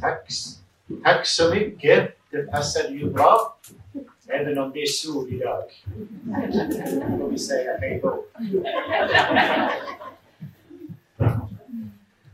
[0.00, 0.28] Tack,
[1.04, 2.18] tack så mycket.
[2.30, 3.58] Det passade ju bra.
[4.28, 5.64] Även om det är sol idag.
[7.10, 8.24] Då får vi säga hej då.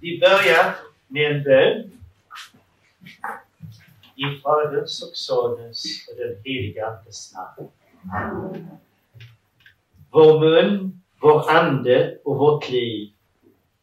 [0.00, 0.76] Vi börjar
[1.08, 1.90] med en bön.
[4.16, 7.70] I Faderns och Sonens och den helige Andes namn.
[10.10, 13.12] Vår mun, vår ande och vårt liv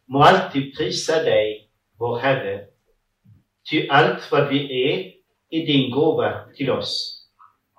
[0.06, 2.66] må alltid prisa dig, vår Herre.
[3.70, 5.14] Ty allt vad vi är
[5.50, 7.26] är din gåva till oss.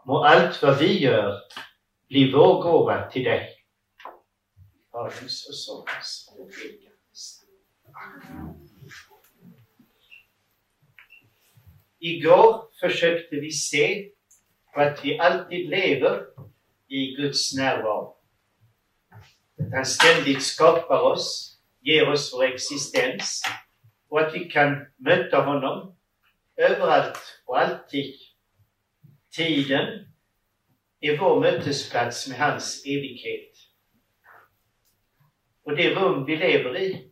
[0.07, 1.41] Må allt vad vi gör
[2.09, 3.49] bli vår gåva till dig.
[4.91, 5.13] Och
[11.99, 14.09] Igår försökte vi se
[14.75, 16.27] på att vi alltid lever
[16.89, 18.17] i Guds närvaro.
[19.59, 23.43] Att han ständigt skapar oss, ger oss vår existens
[24.11, 25.97] och att vi kan möta honom
[26.57, 28.15] överallt och alltid.
[29.31, 30.07] Tiden
[31.01, 33.57] är vår mötesplats med hans evighet.
[35.63, 37.11] Och det rum vi lever i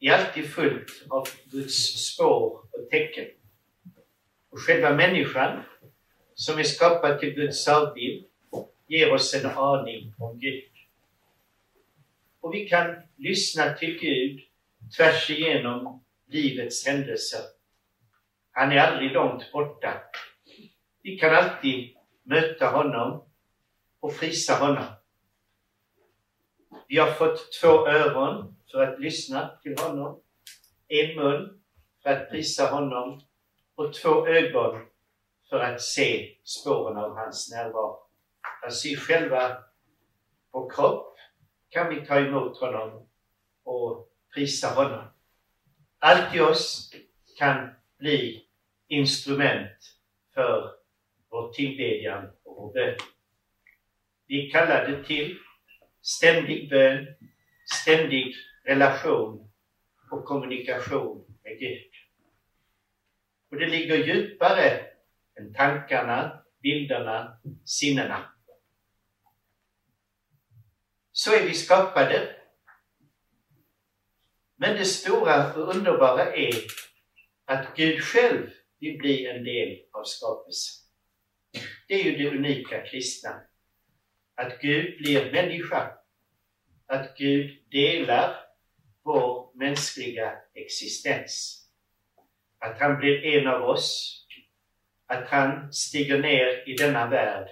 [0.00, 1.74] är alltid fullt av Guds
[2.06, 3.28] spår och tecken.
[4.50, 5.62] Och själva människan,
[6.34, 8.24] som är skapad till Guds avbild,
[8.86, 10.64] ger oss en aning om Gud.
[12.40, 14.40] Och vi kan lyssna till Gud
[14.96, 17.40] tvärs igenom livets händelser.
[18.52, 20.02] Han är aldrig långt borta.
[21.02, 23.28] Vi kan alltid möta honom
[24.00, 24.84] och frisa honom.
[26.88, 30.20] Vi har fått två öron för att lyssna till honom,
[30.88, 31.62] en mun
[32.02, 33.20] för att prisa honom
[33.74, 34.86] och två ögon
[35.48, 37.98] för att se spåren av hans närvaro.
[38.62, 39.56] Alltså i själva
[40.50, 41.16] vår kropp
[41.68, 43.08] kan vi ta emot honom
[43.64, 45.04] och prisa honom.
[45.98, 46.94] Allt i oss
[47.38, 48.46] kan bli
[48.88, 49.96] instrument
[50.34, 50.74] för
[51.30, 52.96] vår tillbedjan och vår bön.
[54.26, 55.38] Vi kallar det till
[56.00, 57.06] ständig bön,
[57.82, 58.34] ständig
[58.64, 59.50] relation
[60.10, 61.90] och kommunikation med Gud.
[63.50, 64.86] Och det ligger djupare
[65.34, 68.32] än tankarna, bilderna, sinnena.
[71.12, 72.41] Så är vi skapade.
[74.62, 76.54] Men det stora och underbara är
[77.44, 78.50] att Gud själv
[78.80, 80.84] vill bli en del av skapelsen.
[81.88, 83.40] Det är ju det unika kristna.
[84.34, 85.92] Att Gud blir människa.
[86.86, 88.36] Att Gud delar
[89.04, 91.64] vår mänskliga existens.
[92.58, 94.18] Att han blir en av oss.
[95.06, 97.48] Att han stiger ner i denna värld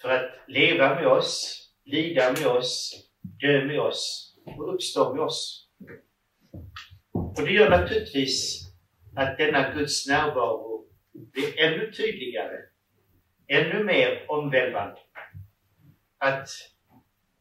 [0.00, 2.92] för att leva med oss, lida med oss,
[3.40, 5.67] dö med oss och uppstå med oss.
[7.12, 8.68] Och det gör naturligtvis
[9.16, 12.58] att denna Guds närvaro blir ännu tydligare,
[13.46, 14.98] ännu mer omvälvande.
[16.18, 16.48] Att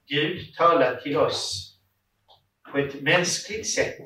[0.08, 1.74] Gud talar till oss
[2.72, 4.00] på ett mänskligt sätt.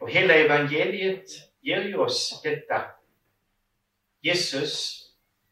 [0.00, 1.24] Och hela evangeliet
[1.60, 2.82] ger ju oss detta.
[4.20, 5.02] Jesus,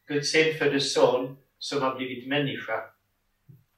[0.07, 2.83] Guds enfödde son, som har blivit människa,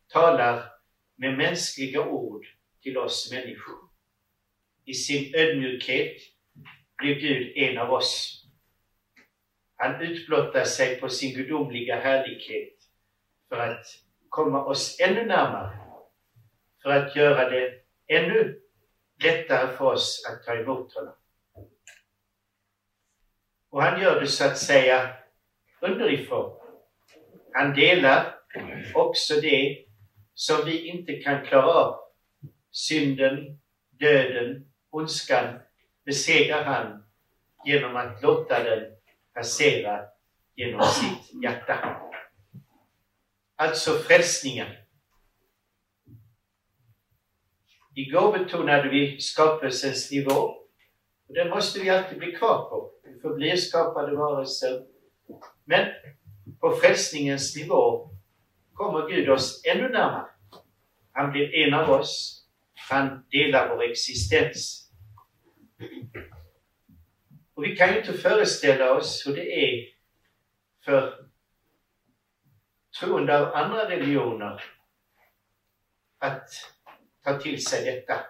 [0.08, 0.72] talar
[1.16, 2.46] med mänskliga ord
[2.82, 3.91] till oss människor.
[4.86, 6.18] I sin ödmjukhet
[6.98, 8.44] blir Gud en av oss.
[9.76, 12.74] Han utblottar sig på sin gudomliga härlighet
[13.50, 13.86] för att
[14.30, 15.78] komma oss ännu närmare
[16.84, 17.74] för att göra det
[18.08, 18.60] ännu
[19.24, 21.16] lättare för oss att ta emot honom.
[23.70, 25.14] Och han gör det så att säga
[25.82, 26.58] underifrån.
[27.54, 28.40] Han delar
[28.94, 29.86] också det
[30.34, 32.00] som vi inte kan klara av.
[32.72, 33.60] Synden,
[33.90, 35.60] döden, ondskan
[36.06, 37.04] besegrar han
[37.66, 38.84] genom att låta den
[39.34, 40.06] passera
[40.56, 42.02] genom sitt hjärta.
[43.56, 44.68] Alltså frälsningen
[47.96, 50.56] Igår betonade vi skapelsens nivå.
[51.28, 52.92] Och den måste vi alltid bli kvar på.
[53.04, 54.86] Vi förblir skapade varelser.
[55.66, 55.88] Men
[56.60, 58.10] på frälsningens nivå
[58.74, 60.28] kommer Gud oss ännu närmare.
[61.12, 62.44] Han blir en av oss.
[62.90, 64.81] Han delar vår existens.
[67.54, 69.90] Och vi kan ju inte föreställa oss hur det är
[70.86, 71.26] för
[73.00, 74.64] troende av andra religioner
[76.20, 76.50] att
[77.24, 78.26] ta till sig detta.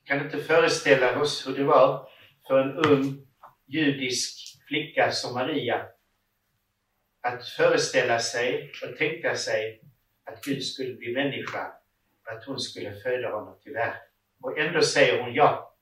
[0.00, 2.08] Vi kan inte föreställa oss hur det var
[2.46, 3.26] för en ung
[3.66, 5.86] judisk flicka som Maria
[7.20, 9.80] att föreställa sig och tänka sig
[10.24, 11.72] att Gud skulle bli människa,
[12.24, 14.07] att hon skulle föda honom till världen.
[14.40, 15.76] Och ändå säger hon ja.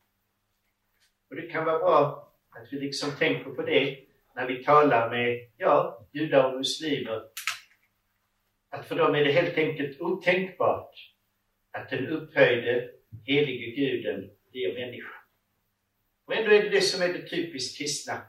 [1.31, 3.99] Och det kan vara bra att vi liksom tänker på det
[4.35, 7.23] när vi talar med, ja, judar och muslimer.
[8.71, 10.95] Att för dem är det helt enkelt otänkbart
[11.71, 12.91] att den upphöjde,
[13.27, 15.15] helige guden blir människa.
[16.25, 18.23] Och ändå är det det som är det typiskt kristna.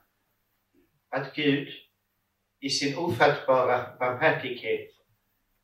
[1.09, 1.69] Att Gud
[2.59, 4.89] i sin ofattbara barmhärtighet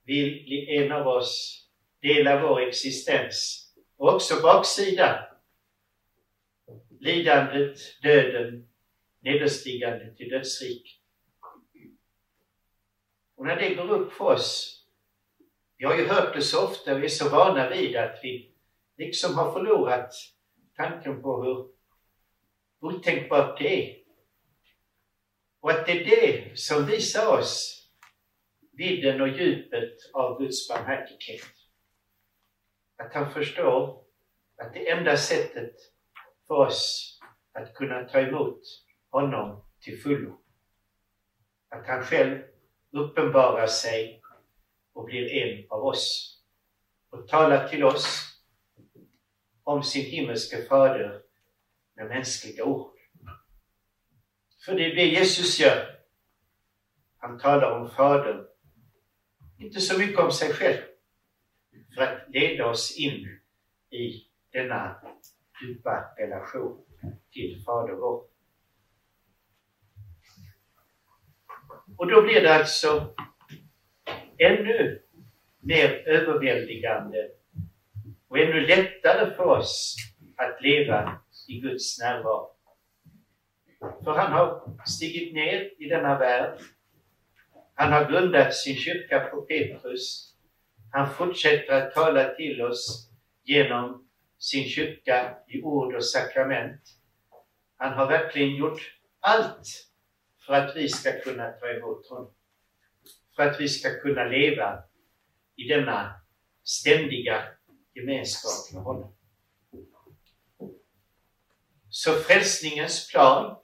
[0.06, 1.64] vill bli en av oss,
[2.02, 3.63] dela vår existens
[4.04, 5.24] och också baksidan.
[7.00, 8.68] Lidandet, döden,
[9.20, 11.02] nederstigandet till dödsrik.
[13.36, 14.82] Och när det går upp för oss,
[15.78, 18.52] vi har ju hört det så ofta, vi är så vana vid att vi
[18.98, 20.14] liksom har förlorat
[20.76, 21.68] tanken på hur
[22.80, 24.04] otänkbart det är.
[25.60, 27.84] Och att det är det som visar oss
[28.72, 31.63] vidden och djupet av Guds barmhärtighet.
[33.04, 34.04] Att han förstår
[34.58, 35.76] att det enda sättet
[36.48, 37.10] för oss
[37.54, 38.62] att kunna ta emot
[39.10, 40.42] honom till fullo,
[41.70, 42.44] att han själv
[42.92, 44.22] uppenbarar sig
[44.94, 46.38] och blir en av oss
[47.10, 48.24] och talar till oss
[49.64, 51.22] om sin himmelske fader
[51.94, 52.92] med mänskliga ord.
[54.66, 56.00] För det är det Jesus gör.
[57.18, 58.48] Han talar om Fadern
[59.58, 60.82] inte så mycket om sig själv,
[61.96, 63.40] för att leda oss in
[63.90, 64.96] i denna
[65.62, 66.86] djupa relation
[67.32, 68.26] till Fader vår.
[71.98, 73.16] Och då blir det alltså
[74.38, 75.02] ännu
[75.60, 77.30] mer överväldigande
[78.28, 79.96] och ännu lättare för oss
[80.36, 82.50] att leva i Guds närvaro.
[84.04, 86.60] För han har stigit ner i denna värld
[87.76, 90.33] han har grundat sin kyrka på Petrus.
[90.96, 93.10] Han fortsätter att tala till oss
[93.44, 96.82] genom sin kyrka i ord och sakrament.
[97.78, 99.68] Han har verkligen gjort allt
[100.46, 102.34] för att vi ska kunna ta emot honom.
[103.36, 104.84] För att vi ska kunna leva
[105.56, 106.22] i denna
[106.64, 107.44] ständiga
[107.94, 109.16] gemenskap med honom.
[111.90, 113.58] Så frälsningens plan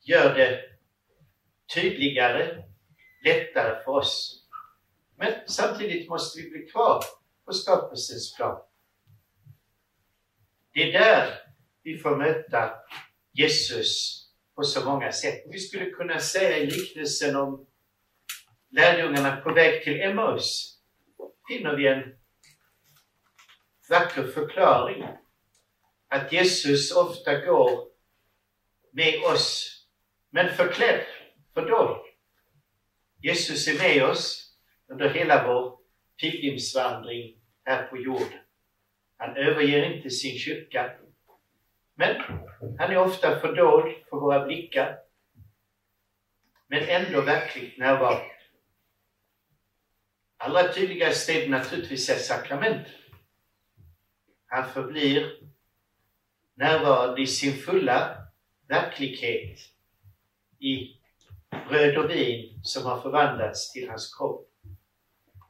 [0.00, 0.60] gör det
[1.74, 2.64] tydligare,
[3.24, 4.43] lättare för oss.
[5.16, 7.04] Men samtidigt måste vi bli kvar
[7.44, 8.60] på skapelsens plan.
[10.72, 11.38] Det är där
[11.82, 12.70] vi får möta
[13.32, 14.20] Jesus
[14.54, 15.42] på så många sätt.
[15.46, 17.66] Vi skulle kunna säga i liknelsen om
[18.70, 20.74] lärjungarna på väg till Emmaus
[21.48, 22.14] finner vi en
[23.90, 25.04] vacker förklaring.
[26.08, 27.88] Att Jesus ofta går
[28.92, 29.70] med oss,
[30.30, 31.06] men förklädd
[31.54, 32.00] fördold.
[33.22, 34.43] Jesus är med oss
[34.88, 35.78] under hela vår
[36.20, 38.38] pilgrimsvandring här på jorden.
[39.16, 40.92] Han överger inte sin kyrka.
[41.94, 42.22] Men
[42.78, 44.98] han är ofta fördold för våra blickar.
[46.66, 48.30] Men ändå verkligt närvarande.
[50.36, 52.86] Allra tydligast är det naturligtvis är sakrament.
[54.46, 55.38] Han förblir
[56.54, 58.16] närvarande i sin fulla
[58.68, 59.58] verklighet
[60.58, 61.00] i
[61.68, 64.53] bröd och vin som har förvandlats till hans kropp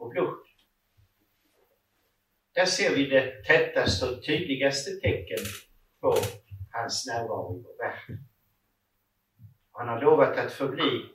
[0.04, 0.38] och blod.
[2.54, 5.44] Där ser vi det tätaste och tydligaste tecken
[6.00, 6.16] på
[6.70, 8.18] hans närvaro i vår värld.
[9.72, 11.10] Han har lovat att förbli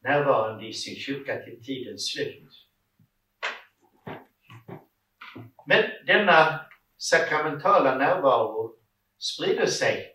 [0.00, 2.68] närvarande i sin kyrka till tidens slut.
[5.66, 6.60] Men denna
[6.96, 8.76] sakramentala närvaro
[9.18, 10.12] sprider sig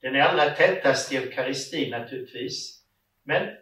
[0.00, 2.84] den är allra tätast i eukaristin naturligtvis.
[3.22, 3.56] Men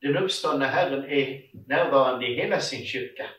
[0.00, 3.30] den uppståndne Herren är närvarande i hela sin kyrka.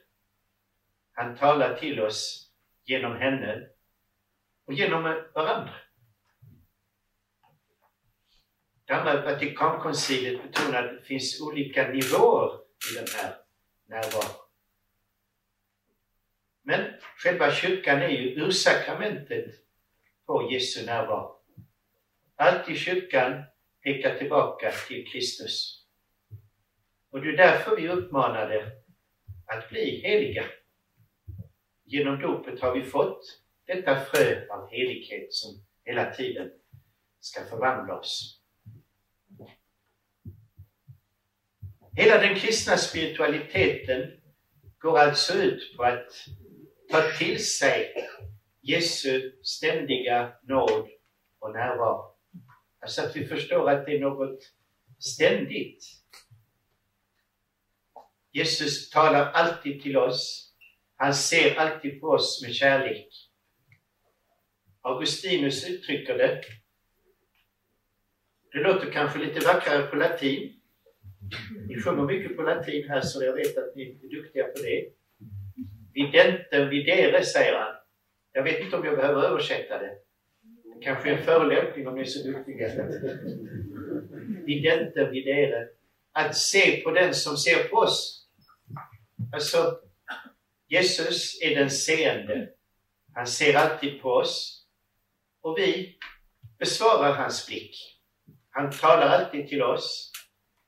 [1.11, 2.51] Han talar till oss
[2.85, 3.67] genom henne
[4.65, 5.73] och genom varandra.
[8.85, 12.59] Det andra Vatikankonciliet betonar att det finns olika nivåer
[12.91, 13.35] i den här
[13.85, 14.47] närvaron.
[16.63, 19.45] Men själva kyrkan är ju ursakramentet
[20.25, 21.35] på Jesu närvaro.
[22.35, 23.43] Allt i kyrkan
[23.83, 25.76] pekar tillbaka till Kristus.
[27.17, 28.71] Och det är därför vi uppmanade
[29.45, 30.45] att bli heliga.
[31.85, 33.21] Genom dopet har vi fått
[33.65, 36.51] detta frö av helighet som hela tiden
[37.19, 38.41] ska förvandla oss.
[41.91, 44.11] Hela den kristna spiritualiteten
[44.77, 46.11] går alltså ut på att
[46.91, 47.93] ta till sig
[48.61, 50.87] Jesu ständiga nåd
[51.39, 52.15] och närvaro.
[52.87, 54.39] Så att vi förstår att det är något
[54.99, 55.83] ständigt.
[58.37, 60.53] Jesus talar alltid till oss.
[60.95, 63.07] Han ser alltid på oss med kärlek.
[64.81, 66.41] Augustinus uttrycker det.
[68.51, 70.53] Det låter kanske lite vackrare på latin.
[71.67, 74.89] Ni sjunger mycket på latin här så jag vet att ni är duktiga på det.
[75.93, 77.75] Videntem videre, säger han.
[78.33, 79.91] Jag vet inte om jag behöver översätta det.
[80.75, 82.67] Det kanske är en förolämpning om ni är så duktiga.
[84.45, 85.67] Videntem videre.
[86.11, 88.16] Att se på den som ser på oss.
[89.33, 89.79] Alltså,
[90.67, 92.49] Jesus är den seende.
[93.13, 94.65] Han ser alltid på oss.
[95.41, 95.97] Och vi
[96.59, 98.01] besvarar hans blick.
[98.49, 100.11] Han talar alltid till oss.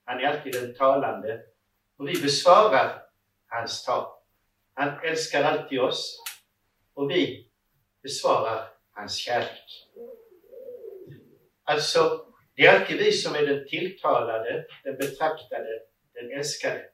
[0.05, 1.41] Han är alltid den talande.
[1.97, 3.01] Och vi besvarar
[3.47, 4.07] hans tal.
[4.73, 6.23] Han älskar alltid oss.
[6.93, 7.51] Och vi
[8.03, 9.87] besvarar hans kärlek.
[11.63, 12.25] Alltså,
[12.55, 15.81] det är alltid vi som är den tilltalade, den betraktade,
[16.13, 16.85] den älskade.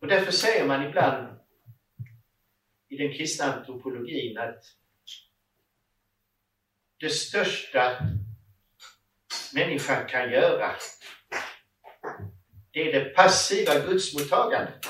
[0.00, 1.38] Och därför säger man ibland
[2.88, 4.64] i den kristna antropologin att
[7.00, 7.98] det största
[9.54, 10.76] människan kan göra,
[12.70, 14.86] det är det passiva gudsmottagandet.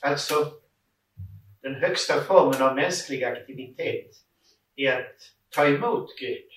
[0.00, 0.52] Alltså,
[1.60, 4.10] den högsta formen av mänsklig aktivitet
[4.76, 5.16] är att
[5.48, 6.48] ta emot Gud.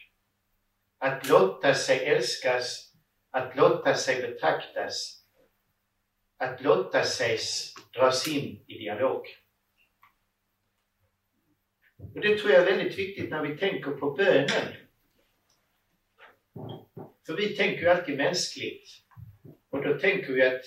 [0.97, 2.93] Att låta sig älskas,
[3.31, 5.24] att låta sig betraktas,
[6.37, 7.39] att låta sig
[7.93, 9.25] dras in i dialog.
[11.97, 14.75] Och Det tror jag är väldigt viktigt när vi tänker på bönen.
[17.25, 18.89] För vi tänker ju alltid mänskligt.
[19.69, 20.63] Och då tänker vi att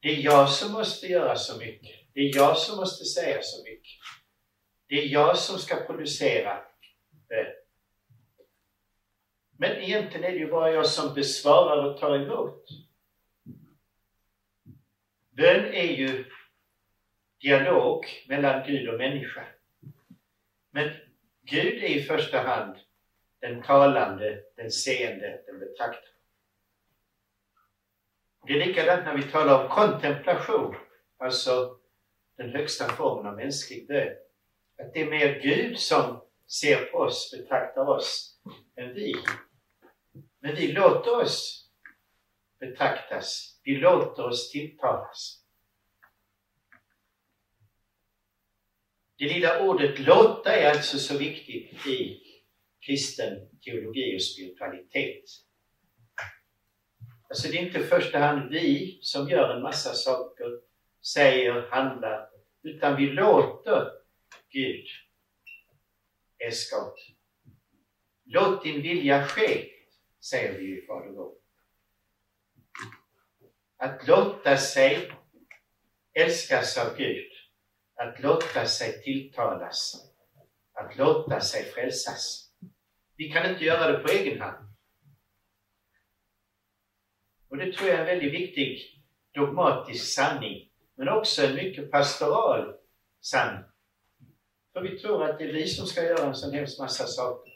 [0.00, 1.96] det är jag som måste göra så mycket.
[2.14, 3.98] Det är jag som måste säga så mycket.
[4.88, 6.58] Det är jag som ska producera
[7.28, 7.54] bön.
[9.58, 12.64] Men egentligen är det ju bara jag som besvarar och tar emot.
[15.36, 16.24] Bön är ju
[17.40, 19.46] dialog mellan Gud och människa.
[20.70, 20.90] Men
[21.42, 22.76] Gud är i första hand
[23.40, 26.08] den talande, den seende, den betraktande.
[28.46, 30.76] Det är likadant när vi talar om kontemplation,
[31.18, 31.78] alltså
[32.36, 34.16] den högsta formen av mänsklig bön.
[34.78, 38.38] Att det är mer Gud som ser på oss, betraktar oss,
[38.76, 39.14] än vi.
[40.38, 41.68] Men vi låter oss
[42.58, 45.40] betraktas, vi låter oss tilltalas.
[49.18, 52.20] Det lilla ordet låta är alltså så viktigt i
[52.80, 55.24] kristen teologi och spiritualitet.
[57.28, 60.60] Alltså det är inte i första hand vi som gör en massa saker,
[61.14, 62.28] säger, handlar,
[62.62, 63.90] utan vi låter
[64.48, 64.86] Gud
[66.38, 67.10] älska oss.
[68.24, 69.70] Låt din vilja ske,
[70.20, 71.43] säger vi i Fader vår.
[73.76, 75.10] Att låta sig
[76.12, 77.32] älskas av Gud,
[77.94, 80.10] att låta sig tilltalas,
[80.72, 82.50] att låta sig frälsas.
[83.16, 84.74] Vi kan inte göra det på egen hand.
[87.48, 89.02] Och det tror jag är en väldigt viktig
[89.34, 92.74] dogmatisk sanning, men också en mycket pastoral
[93.20, 93.64] sanning.
[94.72, 97.52] För vi tror att det är vi som ska göra en sån hemsk massa saker.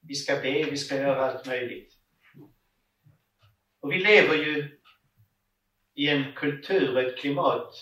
[0.00, 1.98] Vi ska be, vi ska göra allt möjligt.
[3.82, 4.80] Och vi lever ju
[5.94, 7.74] i en kultur och ett klimat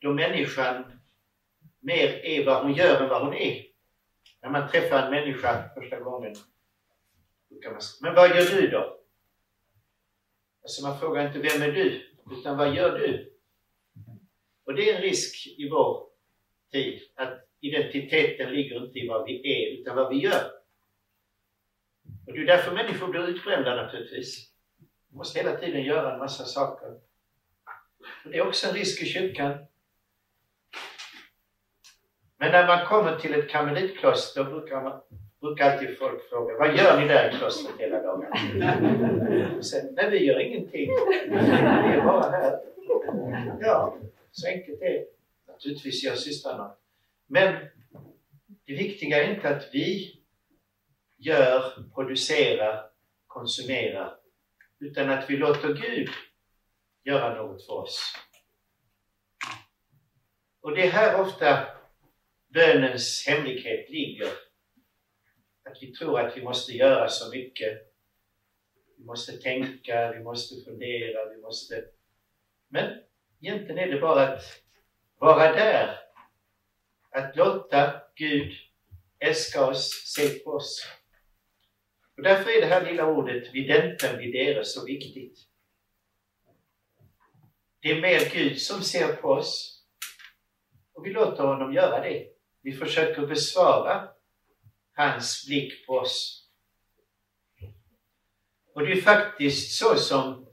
[0.00, 1.00] då människan
[1.80, 3.66] mer är vad hon gör än vad hon är.
[4.42, 6.34] När man träffar en människa första gången,
[7.48, 9.00] brukar kan man säga, men vad gör du då?
[10.62, 13.38] Alltså man frågar inte vem är du, utan vad gör du?
[14.64, 16.08] Och det är en risk i vår
[16.72, 20.50] tid, att identiteten ligger inte i vad vi är, utan vad vi gör.
[22.26, 24.49] Och det är därför människor blir utbrända naturligtvis.
[25.10, 26.94] De måste hela tiden göra en massa saker.
[28.24, 29.58] Det är också en risk i kyrkan.
[32.36, 35.00] Men när man kommer till ett karmelitkloster brukar, man,
[35.40, 38.26] brukar alltid folk fråga Vad gör ni där i klostret hela dagen?
[39.58, 40.90] Och sen, Nej, vi gör ingenting.
[41.28, 42.60] Vi är bara här.
[43.60, 43.96] Ja,
[44.30, 45.04] så enkelt är det.
[45.48, 46.74] Naturligtvis gör systrarna.
[47.26, 47.54] Men
[48.66, 50.16] det viktiga är inte att vi
[51.16, 51.62] gör,
[51.94, 52.86] producerar,
[53.26, 54.19] konsumerar,
[54.80, 56.08] utan att vi låter Gud
[57.04, 58.14] göra något för oss.
[60.60, 61.66] Och det är här ofta
[62.48, 64.28] bönens hemlighet ligger.
[65.64, 67.78] Att vi tror att vi måste göra så mycket.
[68.98, 71.84] Vi måste tänka, vi måste fundera, vi måste...
[72.68, 73.02] Men
[73.40, 74.42] egentligen är det bara att
[75.18, 75.98] vara där.
[77.10, 78.52] Att låta Gud
[79.18, 80.99] älska oss, se på oss.
[82.20, 85.38] Och därför är det här lilla ordet videnten videre så viktigt.
[87.80, 89.82] Det är mer Gud som ser på oss
[90.92, 92.26] och vi låter honom göra det.
[92.62, 94.08] Vi försöker besvara
[94.92, 96.48] hans blick på oss.
[98.74, 100.46] Och det är faktiskt så som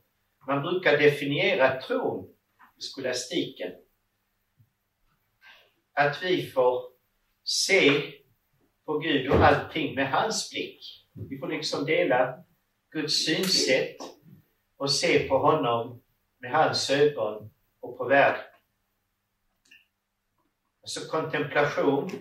[0.48, 2.30] man brukar definiera tron
[2.78, 3.72] i skolastiken.
[5.94, 6.92] Att vi får
[7.44, 8.14] se
[8.86, 10.97] på Gud och allting med hans blick.
[11.18, 12.44] Vi får liksom dela
[12.92, 13.98] Guds synsätt
[14.78, 16.02] och se på honom
[16.38, 18.44] med hans ögon och på världen.
[20.82, 22.12] Alltså kontemplation,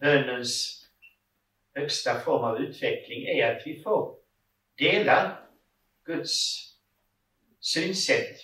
[0.00, 0.84] bönens
[1.74, 4.16] högsta form av utveckling, är att vi får
[4.74, 5.38] dela
[6.04, 6.62] Guds
[7.60, 8.36] synsätt.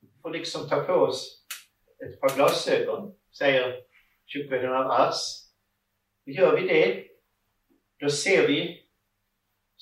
[0.00, 1.44] Vi får liksom ta på oss
[1.98, 3.82] ett par glasögon, säger
[4.26, 5.48] kyrkoherden av Ars.
[6.24, 7.04] Gör vi det,
[7.96, 8.81] då ser vi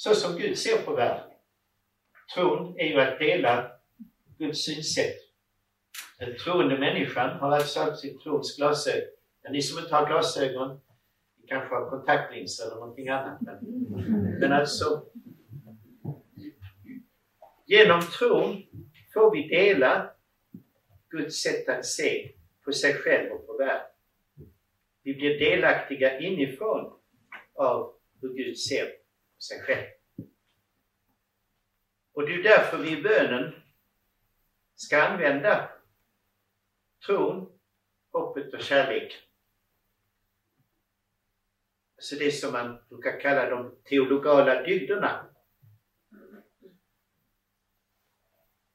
[0.01, 1.31] så som Gud ser på världen.
[2.35, 3.73] Tron är ju att dela
[4.39, 5.17] Guds synsätt.
[6.19, 9.09] Den troende människan har alltså sitt trons glasögon.
[9.43, 10.81] Men ni som inte har glasögon,
[11.41, 13.41] ni kanske har kontaktlinser eller någonting annat.
[13.41, 13.59] Men,
[14.41, 15.05] men alltså,
[17.67, 18.63] genom tron
[19.15, 20.11] får vi dela
[21.11, 22.33] Guds sätt att se
[22.65, 23.87] på sig själv och på världen.
[25.03, 26.93] Vi blir delaktiga inifrån
[27.55, 29.00] av hur Gud ser på
[29.43, 29.87] sig själv.
[32.13, 33.63] Och det är därför vi i bönen
[34.75, 35.71] ska använda
[37.07, 37.59] tron,
[38.13, 39.19] hoppet och kärlek.
[41.97, 45.27] Alltså det som man brukar kalla de teologala dygderna.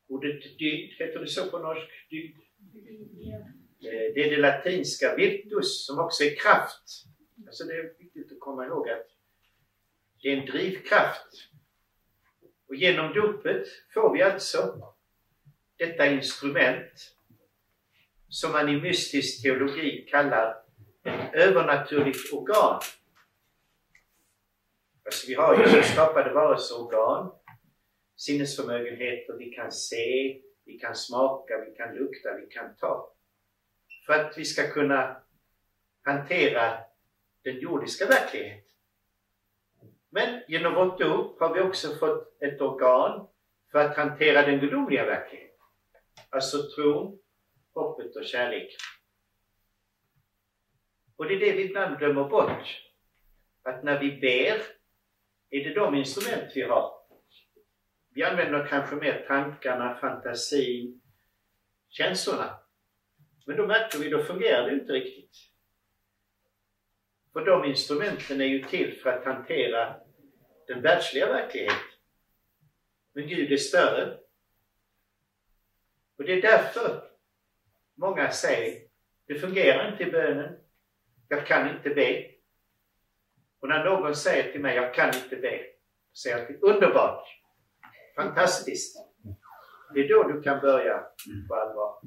[0.08, 2.10] Ordet dygd, heter det så på norsk?
[2.10, 2.38] Dygd?
[3.80, 7.06] Det är det latinska virtus som också är kraft.
[7.48, 9.15] Alltså det är viktigt att komma ihåg att
[10.26, 11.50] det är en drivkraft.
[12.68, 14.94] Och genom dopet får vi alltså
[15.78, 17.16] detta instrument
[18.30, 20.58] som man i mystisk teologi kallar
[21.04, 22.82] ett övernaturligt organ.
[25.06, 27.32] Alltså vi har ju som skapade varelseorgan,
[28.16, 33.14] sinnesförmögenheter, vi kan se, vi kan smaka, vi kan lukta, vi kan ta.
[34.06, 35.22] För att vi ska kunna
[36.02, 36.78] hantera
[37.44, 38.65] den jordiska verkligheten.
[40.16, 43.28] Men genom vårt dop har vi också fått ett organ
[43.72, 45.60] för att hantera den gudomliga verkligheten.
[46.30, 47.20] Alltså tron,
[47.74, 48.76] hoppet och kärlek.
[51.16, 52.82] Och det är det vi ibland glömmer bort.
[53.64, 54.62] Att när vi ber
[55.50, 56.92] är det de instrument vi har.
[58.10, 61.02] Vi använder kanske mer tankarna, fantasin,
[61.90, 62.60] känslorna.
[63.46, 65.38] Men då märker vi, då fungerar det inte riktigt.
[67.34, 70.05] För de instrumenten är ju till för att hantera
[70.68, 71.78] den världsliga verkligheten.
[73.14, 74.18] Men Gud är större.
[76.18, 77.04] Och det är därför
[77.96, 78.82] många säger,
[79.28, 80.56] det fungerar inte i bönen.
[81.28, 82.26] Jag kan inte be.
[83.60, 85.62] Och när någon säger till mig, jag kan inte be,
[86.14, 87.28] säger jag till underbart!
[88.16, 88.98] Fantastiskt!
[89.94, 91.04] Det är då du kan börja
[91.48, 92.02] på allvar.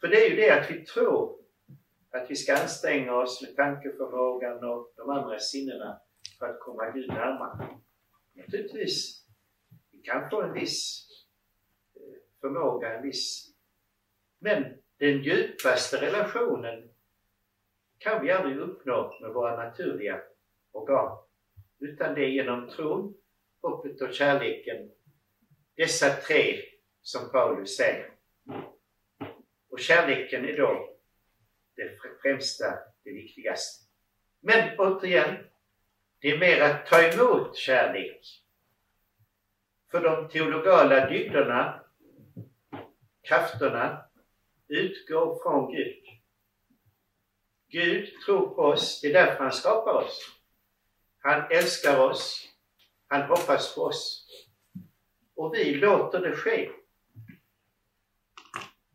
[0.00, 1.38] För det är ju det att vi tror
[2.10, 6.00] att vi ska anstränga oss med tankeförmågan och de andra sinnena
[6.38, 7.68] för att komma Gud närmare.
[8.32, 9.26] Naturligtvis,
[9.90, 11.08] vi kan få en viss
[11.94, 13.54] eh, förmåga, en viss...
[14.38, 14.64] Men
[14.98, 16.90] den djupaste relationen
[17.98, 20.20] kan vi aldrig uppnå med våra naturliga
[20.72, 21.18] organ.
[21.78, 23.14] Utan det är genom tron,
[23.62, 24.90] hoppet och kärleken.
[25.76, 26.56] Dessa tre
[27.02, 28.10] som Paulus säger.
[29.68, 30.96] Och kärleken är då
[31.76, 33.84] det främsta, det viktigaste.
[34.40, 35.36] Men återigen,
[36.24, 38.42] det är mer att ta emot kärlek.
[39.90, 41.84] För de teologala dygderna,
[43.22, 44.04] krafterna,
[44.68, 46.04] utgår från Gud.
[47.68, 50.20] Gud tror på oss, det är därför han skapar oss.
[51.18, 52.48] Han älskar oss,
[53.06, 54.26] han hoppas på oss.
[55.34, 56.70] Och vi låter det ske.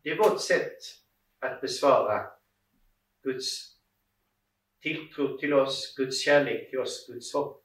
[0.02, 0.78] Det är vårt sätt
[1.38, 2.26] att besvara
[3.22, 3.79] Guds
[4.80, 7.64] tilltro till oss, Guds kärlek till oss, Guds hopp.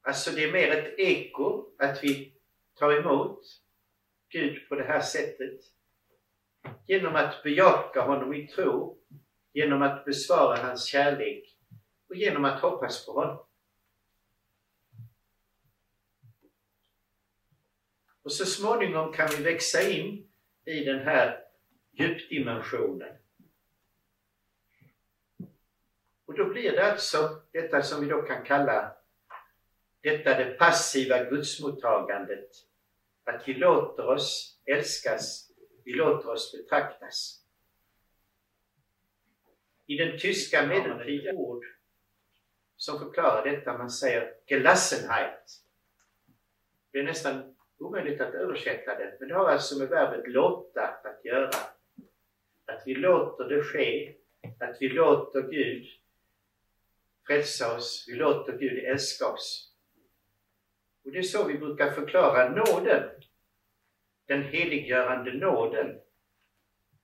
[0.00, 2.32] Alltså det är mer ett eko att vi
[2.74, 3.40] tar emot
[4.28, 5.60] Gud på det här sättet.
[6.86, 8.98] Genom att bejaka honom i tro,
[9.52, 11.56] genom att besvara hans kärlek
[12.08, 13.44] och genom att hoppas på honom.
[18.22, 20.30] Och så småningom kan vi växa in
[20.64, 21.44] i den här
[21.92, 23.16] djupdimensionen.
[26.24, 28.92] Och då blir det alltså detta som vi då kan kalla
[30.00, 32.50] detta det passiva gudsmottagandet.
[33.24, 35.50] Att vi låter oss älskas,
[35.84, 37.44] vi låter oss betraktas.
[39.86, 41.64] I den tyska medeltida ord
[42.76, 45.62] som förklarar detta, man säger Gelassenheit.
[46.92, 51.24] Det är nästan omöjligt att översätta det, men det har alltså med verbet låta att
[51.24, 51.50] göra.
[52.64, 54.14] Att vi låter det ske,
[54.60, 55.97] att vi låter Gud
[57.28, 59.72] frälsa oss, vi låter Gud älska oss.
[61.04, 63.10] Och det är så vi brukar förklara nåden.
[64.26, 66.00] Den heliggörande nåden.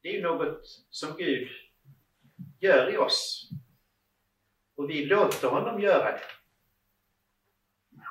[0.02, 1.48] Det är ju något som Gud
[2.60, 3.50] gör i oss.
[4.76, 6.22] Och vi låter honom göra det.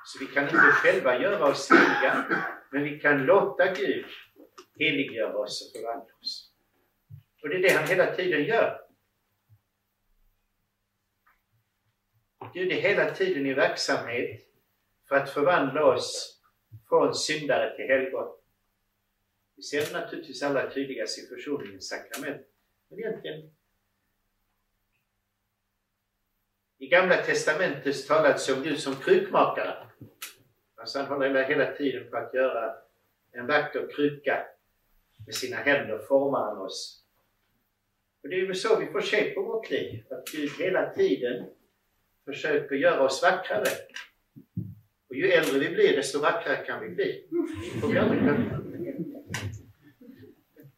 [0.05, 2.25] Så vi kan inte själva göra oss heliga,
[2.71, 4.05] men vi kan låta Gud
[4.79, 6.51] heliggöra oss och förvandla oss.
[7.41, 8.82] Och det är det han hela tiden gör.
[12.53, 14.41] Gud är hela tiden i verksamhet
[15.07, 16.39] för att förvandla oss
[16.89, 18.35] från syndare till helgon.
[19.55, 22.47] Vi ser det naturligtvis allra tydligast i försoningens sakrament.
[22.89, 23.51] Men egentligen
[26.77, 29.87] I Gamla Testamentet talas om Gud som krukmakare.
[30.75, 32.75] Alltså han håller hela tiden på att göra
[33.31, 34.45] en vacker kruka.
[35.25, 37.03] Med sina händer formar han oss.
[38.23, 40.03] Och det är väl så vi får se på vårt liv.
[40.09, 41.49] Att Gud hela tiden
[42.25, 43.69] försöker göra oss vackrare.
[45.09, 47.27] Och ju äldre vi blir, desto vackrare kan vi bli.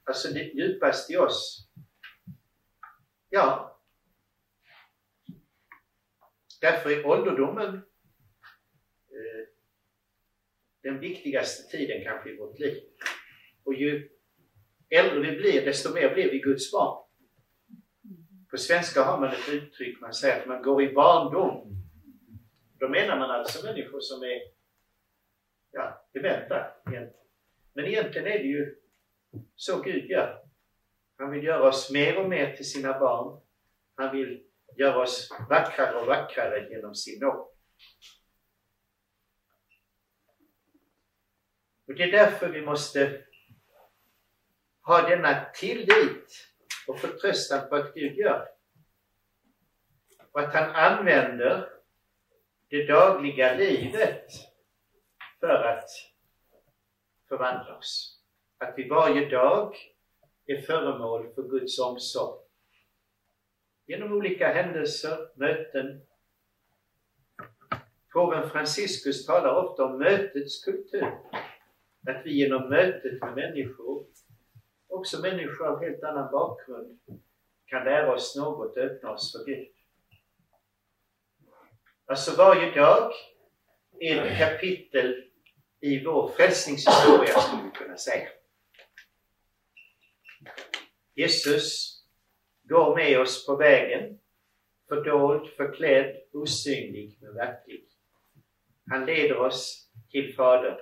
[0.04, 1.70] Alltså det djupaste i oss.
[3.30, 3.76] Ja,
[6.66, 9.48] Därför är ålderdomen eh,
[10.84, 12.84] den viktigaste tiden kanske i vårt liv.
[13.64, 14.10] Och ju
[14.90, 17.05] äldre vi blir, desto mer blir vi Guds barn.
[18.56, 21.68] På svenska har man ett uttryck, man säger att man går i barndom.
[22.80, 24.41] Då menar man alltså människor som är
[25.72, 27.28] ja, dementa egentligen.
[27.74, 28.76] Men egentligen är det ju
[29.56, 30.46] så Gud gör.
[31.18, 33.41] Han vill göra oss mer och mer till sina barn.
[33.96, 34.44] Han vill
[34.78, 37.48] göra oss vackrare och vackrare genom sin nåd.
[41.88, 43.22] Och det är därför vi måste
[44.82, 46.55] ha denna tillit
[46.88, 48.48] och förtröstan på att Gud gör.
[50.32, 51.69] Och att han använder
[52.67, 54.32] det dagliga livet
[55.39, 55.89] för att
[57.28, 58.21] förvandla oss.
[58.58, 59.76] Att vi varje dag
[60.45, 62.45] är föremål för Guds omsorg
[63.88, 66.02] genom olika händelser, möten.
[68.13, 71.17] Påven Franciscus talar ofta om mötets kultur.
[72.08, 74.06] Att vi genom mötet med människor,
[74.96, 77.00] också människor av helt annan bakgrund,
[77.66, 79.68] kan lära oss något och öppna oss för Gud.
[82.06, 83.12] Alltså varje dag
[84.00, 85.24] är ett kapitel
[85.80, 88.28] i vår frälsningshistoria, skulle vi kunna säga.
[91.14, 91.96] Jesus
[92.64, 94.20] går med oss på vägen,
[94.88, 97.86] fördold, förklädd, osynlig men verklig.
[98.90, 100.78] Han leder oss till Fadern.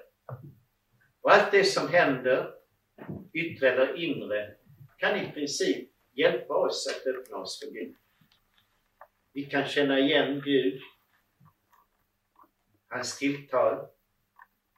[1.21, 2.53] Och allt det som händer,
[3.33, 4.55] yttre eller inre,
[4.97, 7.95] kan i princip hjälpa oss att öppna oss för Gud.
[9.33, 10.81] Vi kan känna igen Gud,
[12.87, 13.87] hans tilltal.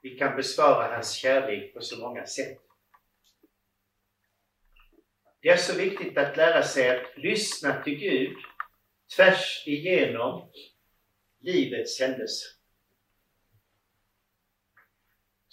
[0.01, 2.57] Vi kan besvara hans kärlek på så många sätt.
[5.41, 8.37] Det är så viktigt att lära sig att lyssna till Gud
[9.15, 10.51] tvärs igenom
[11.39, 12.54] livets händelser.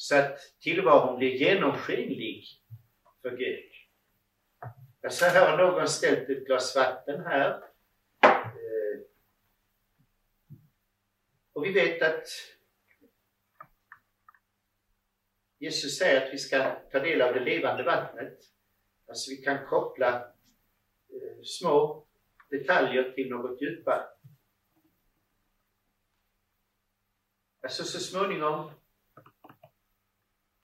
[0.03, 2.45] Så att tillvaron blir genomskinlig
[3.23, 3.71] för Gud.
[5.01, 7.51] Jag ser här har någon ställt ett glas vatten här.
[8.23, 9.01] Eh,
[11.53, 12.29] och vi vet att
[15.59, 18.39] Jesus säger att vi ska ta del av det levande vattnet.
[19.09, 22.07] Alltså vi kan koppla eh, små
[22.51, 24.05] detaljer till något djupare.
[27.63, 28.82] Alltså så småningom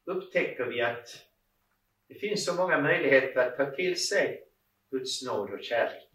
[0.08, 1.08] upptäcker vi att
[2.08, 4.44] det finns så många möjligheter att ta till sig
[4.90, 6.08] Guds nåd och kärlek.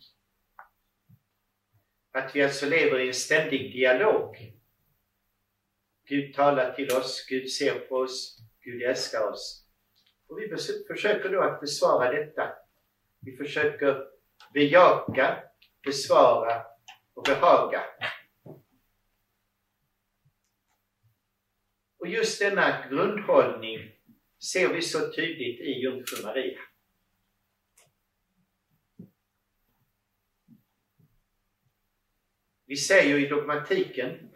[2.11, 4.53] Att vi alltså lever i en ständig dialog.
[6.07, 9.65] Gud talar till oss, Gud ser på oss, Gud älskar oss.
[10.27, 10.49] Och vi
[10.87, 12.53] försöker då att besvara detta.
[13.21, 14.07] Vi försöker
[14.53, 15.43] bejaka,
[15.83, 16.61] besvara
[17.13, 17.81] och behaga.
[22.03, 23.91] Och just denna grundhållning
[24.51, 26.59] ser vi så tydligt i Jungfru Maria.
[32.65, 34.31] Vi säger ju i dogmatiken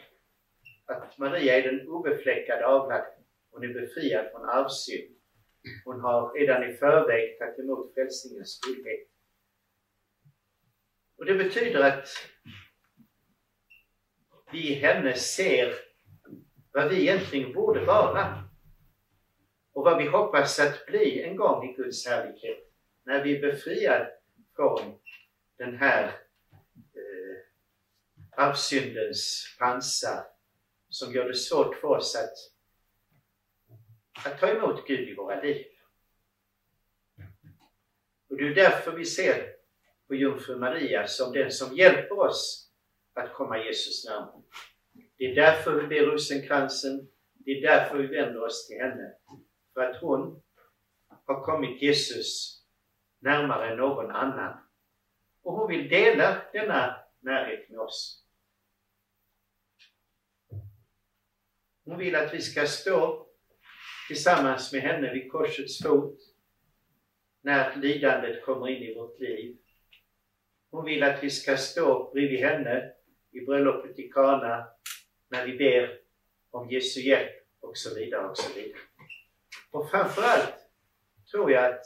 [0.86, 3.08] att Maria är den obefläckade avlade.
[3.52, 5.16] Hon är befriad från arvsynd.
[5.86, 9.08] Hon har redan i förväg tagit emot frälsningens godhet.
[11.18, 12.08] Och det betyder att
[14.52, 15.87] vi i henne ser
[16.72, 18.44] vad vi egentligen borde vara
[19.74, 24.12] och vad vi hoppas att bli en gång i Guds härlighet när vi är befriade
[24.56, 25.00] från
[25.58, 26.04] den här
[26.74, 27.38] eh,
[28.32, 30.24] arvsyndens pansar
[30.90, 32.34] som gör det svårt för oss att,
[34.26, 35.66] att ta emot Gud i våra liv.
[38.30, 39.54] Och det är därför vi ser
[40.08, 42.72] på jungfru Maria som den som hjälper oss
[43.14, 44.42] att komma Jesus närmare.
[45.18, 49.14] Det är därför vi ber rosenkransen, det är därför vi vänder oss till henne.
[49.74, 50.44] För att hon
[51.26, 52.62] har kommit Jesus
[53.20, 54.58] närmare än någon annan.
[55.42, 58.24] Och hon vill dela denna närhet med oss.
[61.86, 63.28] Hon vill att vi ska stå
[64.08, 66.20] tillsammans med henne vid korsets fot
[67.42, 69.58] när lidandet kommer in i vårt liv.
[70.72, 72.92] Hon vill att vi ska stå bredvid henne
[73.32, 74.68] i bröllopet i Kana
[75.28, 76.00] när vi ber
[76.52, 78.82] om Jesu hjälp och så vidare och så vidare.
[79.72, 80.56] Och framförallt
[81.32, 81.86] tror jag att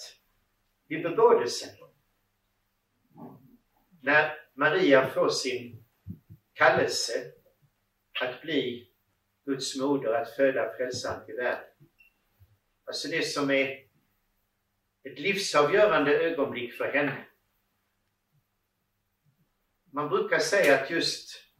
[0.88, 1.69] vid bebådelsen,
[4.01, 5.84] när Maria får sin
[6.54, 7.32] kallelse
[8.21, 8.91] att bli
[9.45, 11.65] Guds moder, att föda frälsaren till världen.
[12.86, 13.86] Alltså det som är
[15.04, 17.25] ett livsavgörande ögonblick för henne.
[19.91, 21.50] Man brukar säga att just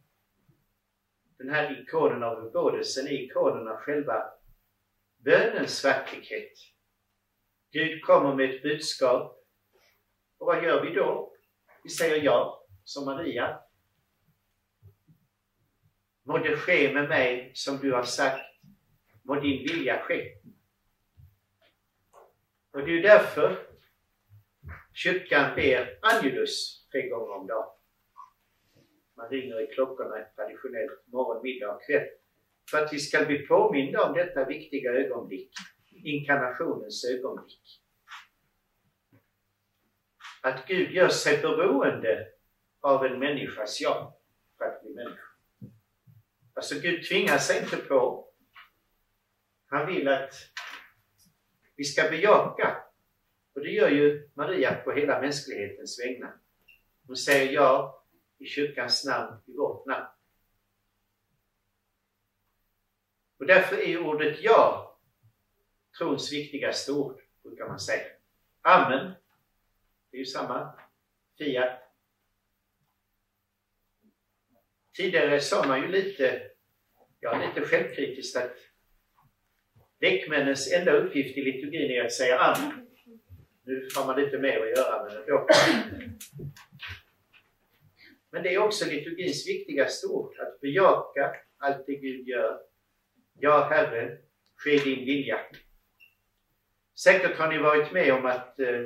[1.42, 4.24] den här ikonen av bebådelsen är ikonen av själva
[5.16, 6.52] bönens verklighet.
[7.72, 9.38] Gud kommer med ett budskap.
[10.38, 11.32] Och vad gör vi då?
[11.84, 13.60] Vi säger ja, som Maria.
[16.22, 18.42] Må det ske med mig som du har sagt.
[19.22, 20.34] Må din vilja ske.
[22.72, 23.66] Och det är därför
[24.92, 27.81] kyrkan ber Angelus tre gånger om dagen.
[29.16, 32.08] Man ringer i klockorna traditionellt morgon, middag och kväll.
[32.70, 35.50] För att vi ska bli påminda om detta viktiga ögonblick.
[36.04, 37.82] Inkarnationens ögonblick.
[40.42, 42.28] Att Gud gör sig beroende
[42.80, 44.18] av en människas ja
[44.58, 45.22] för att bli människa.
[46.54, 48.28] Alltså Gud tvingar sig inte på.
[49.66, 50.34] Han vill att
[51.76, 52.76] vi ska bejaka.
[53.54, 56.34] Och det gör ju Maria på hela mänsklighetens vägnar.
[57.06, 58.01] Hon säger ja
[58.42, 60.06] i kyrkans namn, i vårt namn.
[63.38, 64.88] Och därför är ordet ja
[65.98, 68.04] trons viktigaste ord, brukar man säga.
[68.60, 69.12] Amen,
[70.10, 70.78] det är ju samma.
[71.38, 71.78] Fiat.
[74.96, 76.50] Tidigare sa man ju lite,
[77.20, 78.56] ja lite självkritiskt att
[80.00, 82.86] lekmännens enda uppgift i liturgin är att säga amen.
[83.64, 85.32] Nu har man lite mer att göra med det.
[88.32, 92.60] Men det är också liturgins viktigaste ord, att bejaka allt det Gud gör.
[93.38, 94.18] Ja, Herre,
[94.56, 95.40] ske din vilja.
[96.94, 98.80] Säkert har ni varit med om att eh,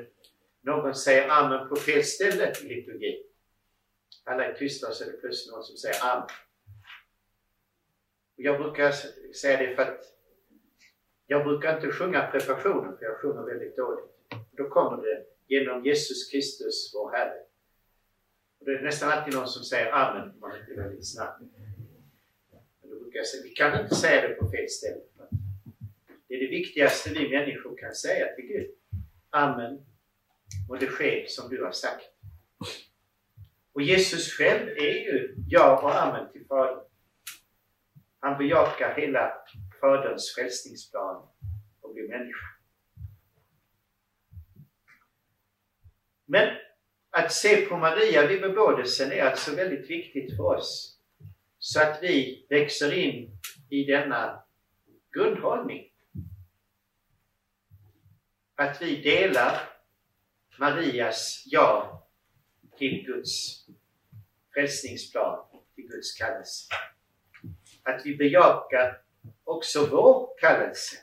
[0.61, 3.22] någon säger amen på fel ställe i liturgin.
[4.24, 6.28] Alla är tysta så är det plötsligt någon som säger amen.
[8.37, 8.92] Och jag brukar
[9.32, 10.00] säga det för att
[11.26, 14.11] jag brukar inte sjunga prefationen, för jag sjunger väldigt dåligt.
[14.52, 17.45] Då kommer det genom Jesus Kristus, vår Herre.
[18.66, 21.40] Det är nästan alltid någon som säger Amen om man inte är väldigt snabb.
[22.81, 25.00] Men då brukar jag säga, vi kan inte säga det på fel ställe.
[26.29, 28.70] Det är det viktigaste vi människor kan säga till Gud.
[29.31, 29.87] Amen.
[30.68, 32.05] Och det sker som du har sagt.
[33.72, 36.85] Och Jesus själv är ju ja och amen till Fadern.
[38.20, 39.33] Han bejakar hela
[39.81, 41.29] Faderns frälsningsplan
[41.81, 42.46] och blir människa.
[46.24, 46.65] Men
[47.16, 50.98] att se på Maria vid bebådelsen är alltså väldigt viktigt för oss.
[51.59, 53.38] Så att vi växer in
[53.70, 54.42] i denna
[55.12, 55.90] grundhållning.
[58.55, 59.61] Att vi delar
[60.59, 62.02] Marias ja
[62.79, 63.66] till Guds
[64.55, 66.74] frälsningsplan, till Guds kallelse.
[67.83, 69.02] Att vi bejakar
[69.44, 70.96] också vår kallelse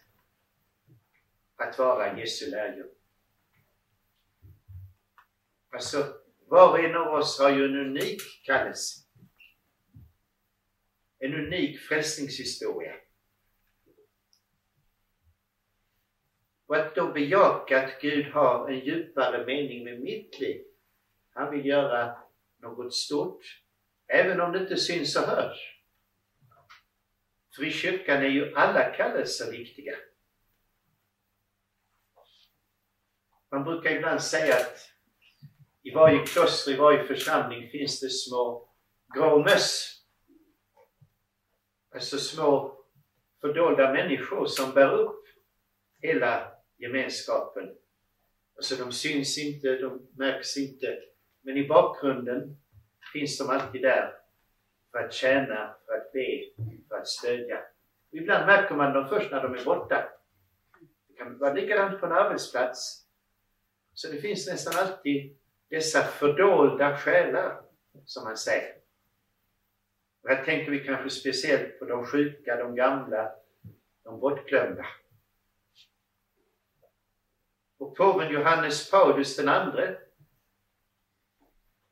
[1.56, 3.03] att vara Jesu lärjunge.
[5.74, 6.14] Alltså,
[6.48, 9.00] var och en av oss har ju en unik kallelse.
[11.20, 12.96] En unik frälsningshistoria.
[16.66, 20.66] Och att då bejaka att Gud har en djupare mening med mitt liv.
[21.34, 22.18] Han vill göra
[22.58, 23.62] något stort,
[24.08, 25.82] även om det inte syns och hörs.
[27.56, 29.96] För i kyrkan är ju alla kallelser viktiga.
[33.52, 34.93] Man brukar ibland säga att
[35.84, 38.70] i varje kloster, i varje församling finns det små
[39.16, 40.00] grå möss.
[41.96, 42.78] Alltså små
[43.42, 45.26] fördolda människor som bär upp
[46.02, 47.76] hela gemenskapen.
[48.56, 51.00] Alltså de syns inte, de märks inte,
[51.42, 52.58] men i bakgrunden
[53.14, 54.14] finns de alltid där
[54.92, 56.44] för att tjäna, för att be,
[56.90, 57.58] för att stödja.
[58.12, 60.10] Och ibland märker man dem först när de är borta.
[61.08, 63.08] Det kan vara likadant på en arbetsplats.
[63.94, 65.38] Så det finns nästan alltid
[65.70, 67.62] dessa fördolda själar,
[68.06, 68.76] som man säger.
[70.24, 73.32] Och här tänker vi kanske speciellt på de sjuka, de gamla,
[74.04, 74.86] de bortglömda.
[77.78, 79.98] Och påven Johannes Paulus den andre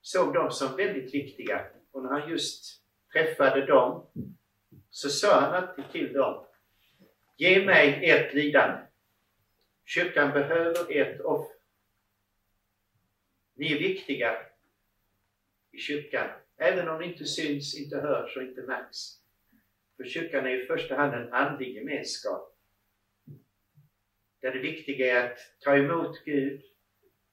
[0.02, 1.66] såg dem som väldigt viktiga.
[1.92, 2.82] Och när han just
[3.14, 4.08] träffade dem
[4.90, 6.46] så sa han alltid till dem
[7.42, 8.82] Ge mig ert lidande.
[9.86, 11.56] Kyrkan behöver ert offer.
[13.62, 14.38] Ni är viktiga
[15.72, 18.98] i kyrkan, även om ni inte syns, inte hörs och inte märks.
[19.98, 22.56] För kyrkan är i första hand en andlig gemenskap.
[24.40, 26.62] Där det viktiga är att ta emot Gud,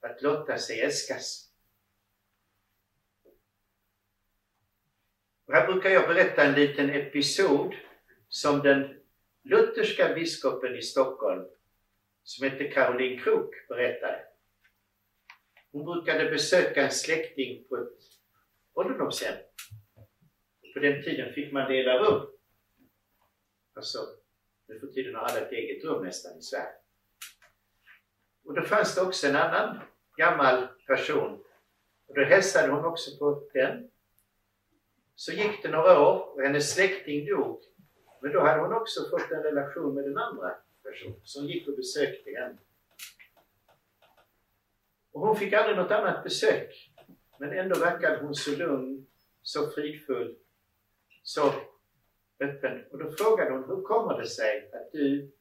[0.00, 1.50] att låta sig älskas.
[5.44, 7.74] Och här brukar jag berätta en liten episod
[8.28, 9.00] som den
[9.42, 11.48] lutherska biskopen i Stockholm,
[12.22, 14.27] som heter Caroline Krook, berättade.
[15.72, 17.98] Hon brukade besöka en släkting på ett
[18.74, 19.34] ålderdomshem.
[20.74, 22.26] På den tiden fick man dela rum.
[23.74, 23.98] Alltså,
[24.68, 26.74] nu för tiden har alla ett eget rum nästan i Sverige.
[28.44, 29.80] Och då fanns det också en annan
[30.16, 31.44] gammal person.
[32.06, 33.90] Och då hälsade hon också på den.
[35.14, 37.62] Så gick det några år och hennes släkting dog.
[38.22, 41.76] Men då hade hon också fått en relation med den andra personen som gick och
[41.76, 42.58] besökte henne.
[45.18, 46.90] Och hon fick aldrig något annat besök.
[47.38, 49.06] Men ändå verkade hon så lugn,
[49.42, 50.36] så fridfull,
[51.22, 51.52] så
[52.40, 52.84] öppen.
[52.90, 55.32] Och då frågade hon, hur kommer det sig att du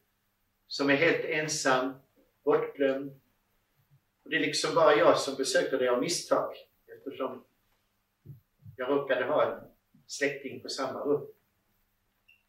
[0.68, 1.94] som är helt ensam,
[2.44, 3.12] bortglömd,
[4.24, 6.54] och det är liksom bara jag som besöker dig av misstag
[6.98, 7.44] eftersom
[8.76, 9.64] jag råkade ha en
[10.08, 11.28] släkting på samma rum.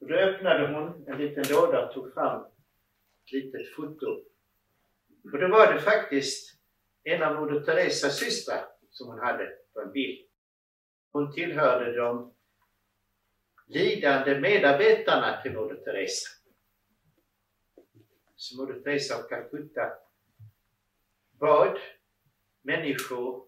[0.01, 4.25] Och då öppnade hon en liten låda och tog fram ett litet foto.
[5.33, 6.58] Och då var det faktiskt
[7.03, 10.29] en av Moder Teresas systrar som hon hade på en bild.
[11.13, 12.35] Hon tillhörde de
[13.67, 16.29] lidande medarbetarna till Moder Teresa.
[18.37, 19.93] Så Moder Teresa av Calcutta
[21.41, 21.79] bad
[22.63, 23.47] människor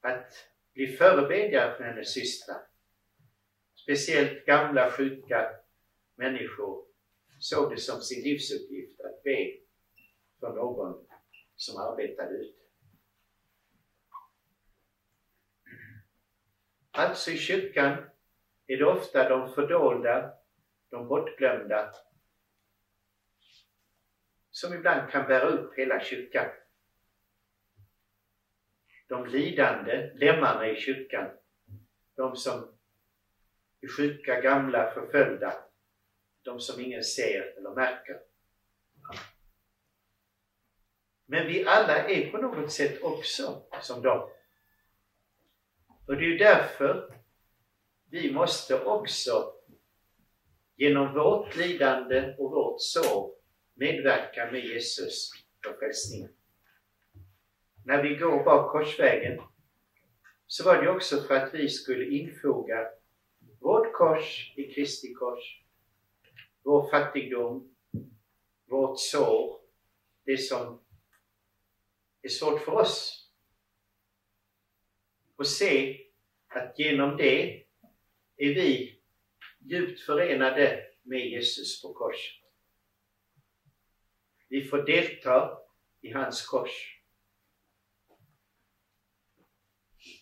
[0.00, 0.32] att
[0.72, 2.62] bli förebedjare för hennes systrar.
[3.74, 5.50] Speciellt gamla, sjuka
[6.14, 6.84] människor
[7.38, 9.56] såg det som sin livsuppgift att be
[10.40, 11.06] för någon
[11.56, 12.64] som arbetade ute.
[16.90, 18.10] Alltså i kyrkan
[18.66, 20.34] är det ofta de fördolda,
[20.90, 21.94] de bortglömda,
[24.50, 26.46] som ibland kan bära upp hela kyrkan.
[29.08, 31.30] De lidande, lemmarna i kyrkan,
[32.14, 32.78] de som
[33.80, 35.54] är sjuka, gamla, förföljda,
[36.42, 38.20] de som ingen ser eller märker.
[41.26, 44.30] Men vi alla är på något sätt också som dem.
[46.06, 47.14] Och det är ju därför
[48.10, 49.52] vi måste också
[50.76, 53.34] genom vårt lidande och vårt sår
[53.74, 55.30] medverka med Jesus
[55.68, 56.30] och frälsningen.
[57.84, 59.40] När vi går bak korsvägen
[60.46, 62.88] så var det också för att vi skulle infoga
[63.60, 65.62] vårt kors i Kristi kors,
[66.62, 67.74] vår fattigdom,
[68.66, 69.60] vårt sår,
[70.24, 70.83] det som
[72.24, 73.28] är svårt för oss.
[75.36, 76.00] Och se
[76.48, 77.64] att genom det
[78.36, 79.00] är vi
[79.58, 82.44] djupt förenade med Jesus på korset.
[84.48, 85.58] Vi får delta
[86.00, 87.00] i hans kors.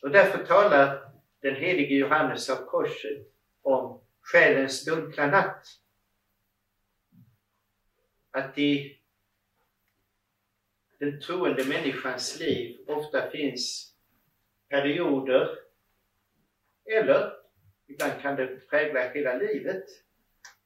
[0.02, 3.26] Och därför talar den helige Johannes av korset
[3.62, 5.66] om själens dunkla natt.
[8.30, 9.01] Att i
[11.02, 13.94] den troende människans liv ofta finns
[14.68, 15.58] perioder,
[16.84, 17.32] eller
[17.86, 19.84] ibland kan det prägla hela livet,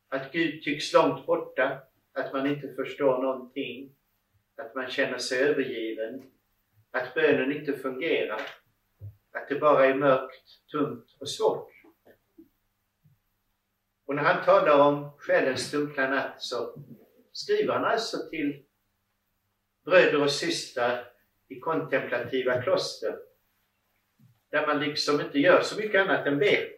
[0.08, 1.82] att Gud tycks långt borta,
[2.12, 3.94] att man inte förstår någonting,
[4.56, 6.22] att man känner sig övergiven,
[6.90, 8.40] att bönen inte fungerar,
[9.32, 11.70] att det bara är mörkt, tungt och svårt.
[14.06, 16.84] Och när han talar om själens dunkla natt så
[17.32, 18.66] skriver han alltså till
[19.86, 21.04] bröder och systrar
[21.48, 23.18] i kontemplativa kloster
[24.50, 26.68] där man liksom inte gör så mycket annat än ber.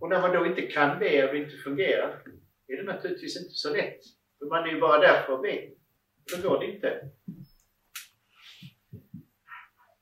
[0.00, 2.22] Och när man då inte kan be och det inte fungerar
[2.66, 4.00] är det naturligtvis inte så lätt.
[4.38, 5.70] För man är ju bara där för att be.
[6.32, 7.10] Då går det inte.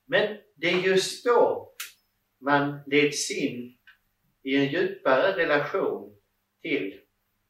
[0.06, 1.74] Men det är just då
[2.40, 3.78] man leds in
[4.42, 6.16] i en djupare relation
[6.62, 7.00] till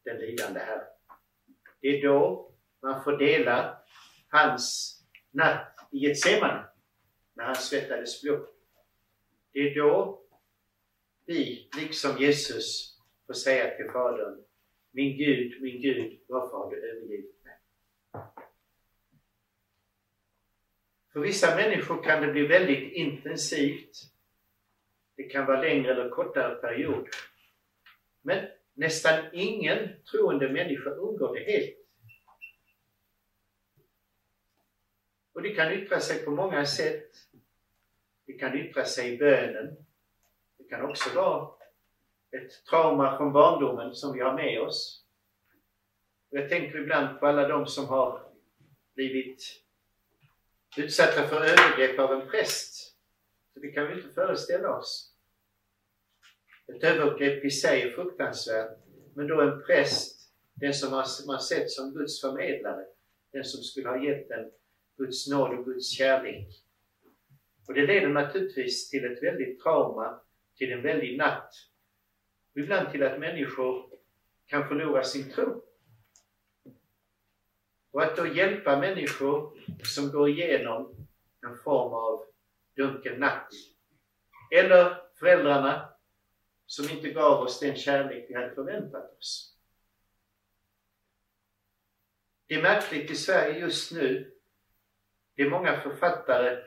[0.04, 0.84] den lidande Herren.
[1.80, 2.52] Det är då
[2.82, 3.83] man får dela
[4.34, 4.96] hans
[5.30, 6.64] natt i Getsemane,
[7.34, 8.46] när han svettades blod.
[9.52, 10.22] Det är då
[11.26, 14.44] vi, liksom Jesus, får säga till Fadern,
[14.90, 17.56] min Gud, min Gud, varför har du övergivit mig?
[21.12, 23.96] För vissa människor kan det bli väldigt intensivt.
[25.16, 27.08] Det kan vara längre eller kortare period.
[28.22, 31.83] Men nästan ingen troende människa undgår det helt.
[35.34, 37.10] Och det kan yttra sig på många sätt.
[38.26, 39.76] Det kan yttra sig i bönen.
[40.58, 41.50] Det kan också vara
[42.30, 45.04] ett trauma från barndomen som vi har med oss.
[46.30, 48.32] Och jag tänker ibland på alla de som har
[48.94, 49.42] blivit
[50.76, 52.96] utsatta för övergrepp av en präst.
[53.54, 55.14] Så det kan vi inte föreställa oss.
[56.66, 58.78] Ett övergrepp i sig är fruktansvärt,
[59.14, 60.90] men då en präst, den som
[61.26, 62.86] man sett som Guds förmedlare,
[63.32, 64.50] den som skulle ha gett en
[64.96, 66.48] Guds nåd och Guds kärlek.
[67.68, 70.20] Och det leder naturligtvis till ett väldigt trauma,
[70.56, 71.50] till en väldig natt.
[72.54, 73.90] Ibland till att människor
[74.46, 75.64] kan förlora sin tro.
[77.90, 81.06] Och att då hjälpa människor som går igenom
[81.46, 82.26] en form av
[82.76, 83.48] dunkel natt.
[84.50, 85.88] Eller föräldrarna
[86.66, 89.56] som inte gav oss den kärlek vi hade förväntat oss.
[92.46, 94.33] Det är märkligt i Sverige just nu
[95.36, 96.62] det är många författare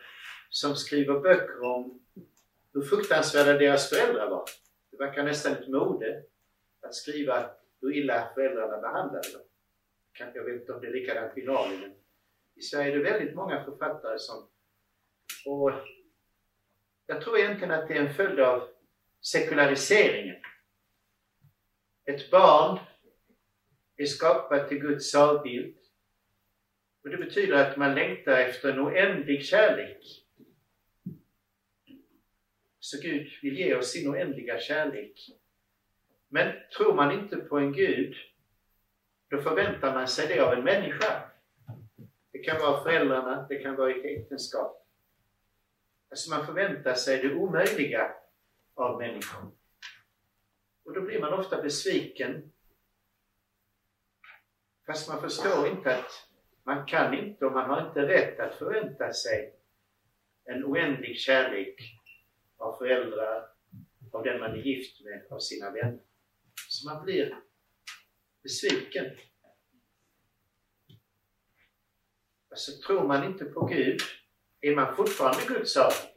[0.49, 1.99] som skriver böcker om
[2.73, 4.45] hur fruktansvärda deras föräldrar var.
[4.91, 6.23] Det verkar nästan ett mode
[6.81, 7.49] att skriva
[7.81, 9.41] hur illa föräldrarna behandlade dem.
[10.33, 11.93] Jag vet inte om det är likadant i Norge, men
[12.55, 14.49] i Sverige är det väldigt många författare som...
[15.45, 15.71] Och
[17.05, 18.67] jag tror egentligen att det är en följd av
[19.21, 20.35] sekulariseringen.
[22.05, 22.79] Ett barn
[23.97, 25.77] är skapat till Guds avbild
[27.07, 30.25] och det betyder att man längtar efter en oändlig kärlek.
[32.79, 35.29] Så Gud vill ge oss sin oändliga kärlek.
[36.27, 38.15] Men tror man inte på en Gud,
[39.29, 41.29] då förväntar man sig det av en människa.
[42.31, 44.87] Det kan vara föräldrarna, det kan vara ett äktenskap.
[46.09, 48.11] Alltså man förväntar sig det omöjliga
[48.73, 49.51] av människor.
[50.85, 52.51] Och då blir man ofta besviken.
[54.85, 56.27] Fast man förstår inte att
[56.67, 59.53] man kan inte och man har inte rätt att förvänta sig
[60.45, 61.75] en oändlig kärlek
[62.57, 63.49] av föräldrar,
[64.11, 65.99] av den man är gift med, av sina vänner.
[66.67, 67.37] Så man blir
[68.43, 69.05] besviken.
[72.49, 73.99] Alltså tror man inte på Gud
[74.61, 76.11] är man fortfarande Guds avbild.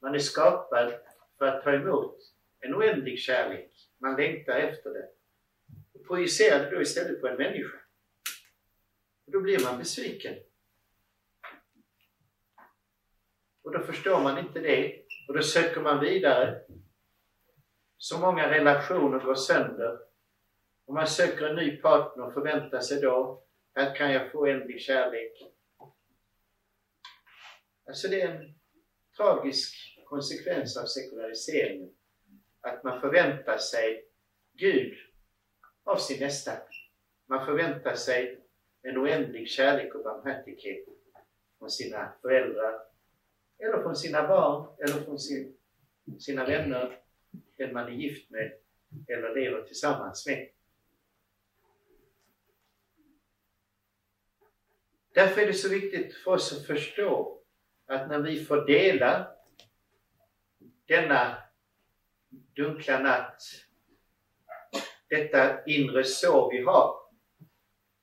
[0.00, 0.92] Man är skapad
[1.38, 2.16] för att ta emot
[2.60, 3.70] en oändlig kärlek.
[3.98, 5.08] Man längtar efter det.
[5.92, 7.78] Och projicerar det då istället på en människa.
[9.28, 10.34] Och då blir man besviken.
[13.62, 16.62] Och då förstår man inte det och då söker man vidare.
[17.98, 19.98] Så många relationer går sönder.
[20.84, 23.42] Och man söker en ny partner och förväntar sig då,
[23.74, 25.32] här kan jag få ändlig kärlek.
[27.86, 28.54] Alltså det är en
[29.16, 29.74] tragisk
[30.04, 31.90] konsekvens av sekulariseringen.
[32.60, 34.04] Att man förväntar sig
[34.52, 34.98] Gud
[35.84, 36.52] av sin nästa.
[37.26, 38.47] Man förväntar sig
[38.88, 40.84] en oändlig kärlek och barmhärtighet
[41.58, 42.80] från sina föräldrar,
[43.58, 45.56] eller från sina barn, eller från sin,
[46.18, 47.00] sina vänner,
[47.56, 48.52] den man är gift med
[49.06, 50.48] eller lever tillsammans med.
[55.12, 57.40] Därför är det så viktigt för oss att förstå
[57.86, 59.30] att när vi får dela
[60.86, 61.36] denna
[62.56, 63.42] dunkla natt,
[65.08, 66.97] detta inre sår vi har,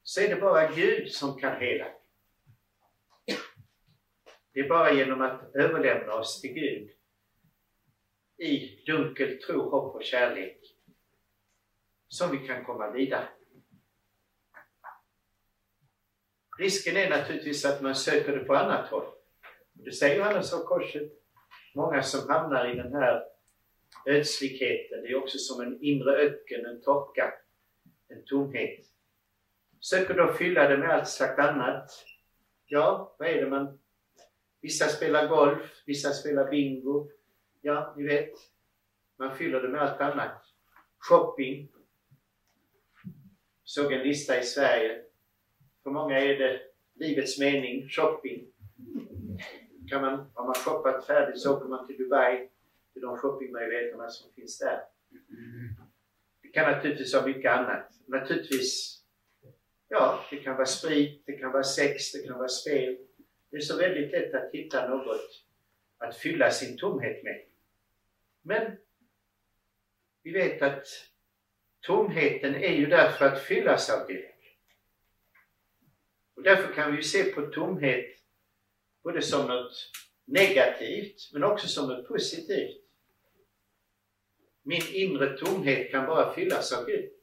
[0.06, 1.86] så är det bara Gud som kan hela.
[4.54, 6.90] Det är bara genom att överlämna oss till Gud
[8.38, 10.58] i dunkel tro, hopp och kärlek
[12.08, 13.28] som vi kan komma vidare.
[16.58, 19.08] Risken är naturligtvis att man söker det på annat håll.
[19.74, 21.12] Det säger Johannes av Korset.
[21.76, 23.24] Många som hamnar i den här
[24.06, 27.34] ödsligheten, det är också som en inre öken, en torka,
[28.08, 28.95] en tomhet
[29.90, 32.06] söker då fylla det med allt slags annat.
[32.66, 33.80] Ja, vad är det man
[34.66, 37.10] Vissa spelar golf, vissa spelar bingo.
[37.62, 38.32] Ja, ni vet.
[39.18, 40.42] Man fyller det med allt annat.
[40.98, 41.72] Shopping.
[43.64, 45.02] Såg en lista i Sverige.
[45.84, 46.62] För många är det
[46.94, 48.48] livets mening, shopping.
[49.90, 52.50] Kan man, har man shoppat färdigt så åker man till Dubai,
[52.94, 54.82] till de shoppingmöjligheterna som finns där.
[56.42, 57.92] Det kan naturligtvis vara mycket annat.
[58.06, 58.95] Naturligtvis,
[59.88, 62.98] ja, det kan vara sprit, det kan vara sex, det kan vara spel.
[63.50, 65.44] Det är så väldigt lätt att hitta något
[65.98, 67.42] att fylla sin tomhet med.
[68.42, 68.78] Men
[70.24, 70.88] vi vet att
[71.82, 74.26] tomheten är ju där för att fyllas av Gud.
[76.36, 78.06] Och därför kan vi ju se på tomhet
[79.04, 79.92] både som något
[80.26, 82.82] negativt men också som något positivt.
[84.64, 87.15] Min inre tomhet kan bara fyllas av Gud.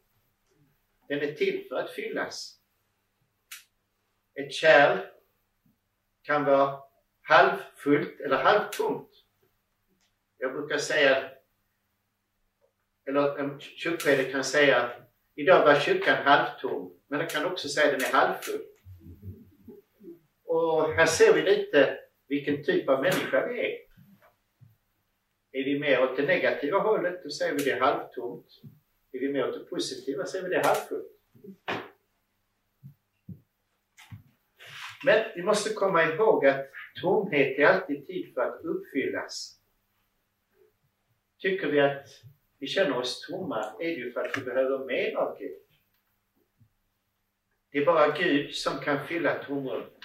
[1.12, 2.60] Den är till för att fyllas.
[4.34, 4.98] Ett kärl
[6.22, 6.80] kan vara
[7.22, 9.10] halvfullt eller halvtomt.
[10.38, 11.30] Jag brukar säga,
[13.06, 14.90] eller en kyrkoherde kan säga,
[15.34, 18.62] idag var kyrkan halvtom, men den kan också säga att den är halvfull.
[20.44, 21.98] Och här ser vi lite
[22.28, 23.78] vilken typ av människa vi är.
[25.52, 28.46] Är vi mer åt det negativa hållet, då säger vi det är halvtomt.
[29.12, 31.12] Är vi mer åt det positiva, säger vi det halvfullt.
[35.04, 36.70] Men vi måste komma ihåg att
[37.02, 39.60] tomhet är alltid tid för att uppfyllas.
[41.38, 42.06] Tycker vi att
[42.58, 45.58] vi känner oss tomma är det ju för att vi behöver mer av Gud.
[47.70, 49.98] Det är bara Gud som kan fylla tomrummet.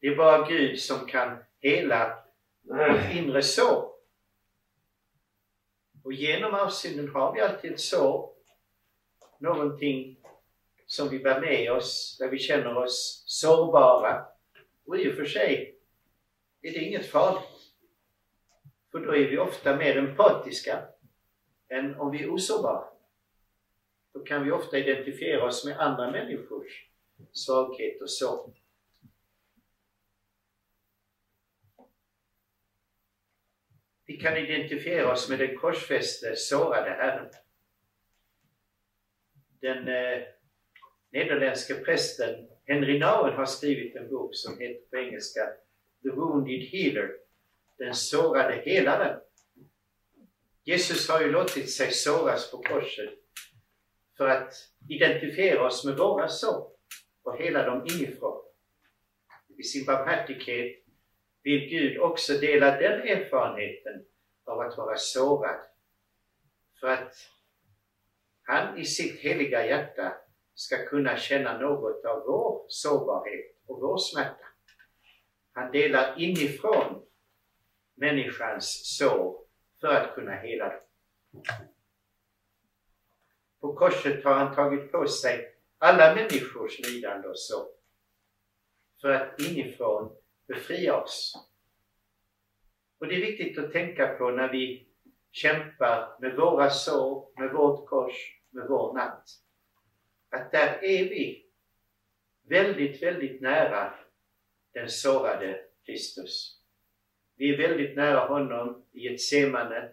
[0.00, 2.24] Det är bara Gud som kan hela
[2.62, 3.97] vårt inre sår.
[6.08, 8.30] Och genom arvsynden har vi alltid ett sår,
[9.38, 10.16] någonting
[10.86, 14.26] som vi bär med oss, där vi känner oss sårbara.
[14.86, 15.78] Och i och för sig
[16.62, 17.72] är det inget farligt.
[18.90, 20.82] För då är vi ofta mer empatiska
[21.68, 22.84] än om vi är osårbara.
[24.12, 26.88] Då kan vi ofta identifiera oss med andra människors
[27.32, 28.52] svaghet och sår.
[34.08, 37.30] Vi kan identifiera oss med den korsfäste, sårade Herren.
[39.60, 40.22] Den eh,
[41.10, 45.40] nederländske prästen Henry Nouwen har skrivit en bok som heter på engelska
[46.02, 47.10] The Wounded Healer,
[47.78, 49.20] den sårade helaren.
[50.64, 53.14] Jesus har ju låtit sig såras på korset
[54.16, 54.54] för att
[54.88, 56.70] identifiera oss med våra sår
[57.22, 58.42] och hela dem inifrån.
[59.58, 60.87] I sin barmhärtighet
[61.42, 64.04] vill Gud också dela den erfarenheten
[64.44, 65.60] av att vara sårad.
[66.80, 67.14] För att
[68.42, 70.16] han i sitt heliga hjärta
[70.54, 74.44] ska kunna känna något av vår sårbarhet och vår smärta.
[75.52, 77.02] Han delar inifrån
[77.94, 79.44] människans sår
[79.80, 80.80] för att kunna hela dem.
[83.60, 87.66] På korset har han tagit på sig alla människors lidande och sår
[89.00, 90.16] för att inifrån
[90.48, 91.34] befria oss.
[92.98, 94.88] Och det är viktigt att tänka på när vi
[95.30, 99.24] kämpar med våra sår, med vårt kors, med vår natt.
[100.30, 101.46] Att där är vi
[102.48, 103.94] väldigt, väldigt nära
[104.72, 106.62] den sårade Kristus.
[107.36, 109.92] Vi är väldigt nära honom i ett semane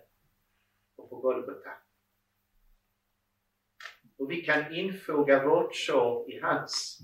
[0.96, 1.70] och på Golgata.
[4.18, 7.00] Och vi kan infoga vårt sår i hans.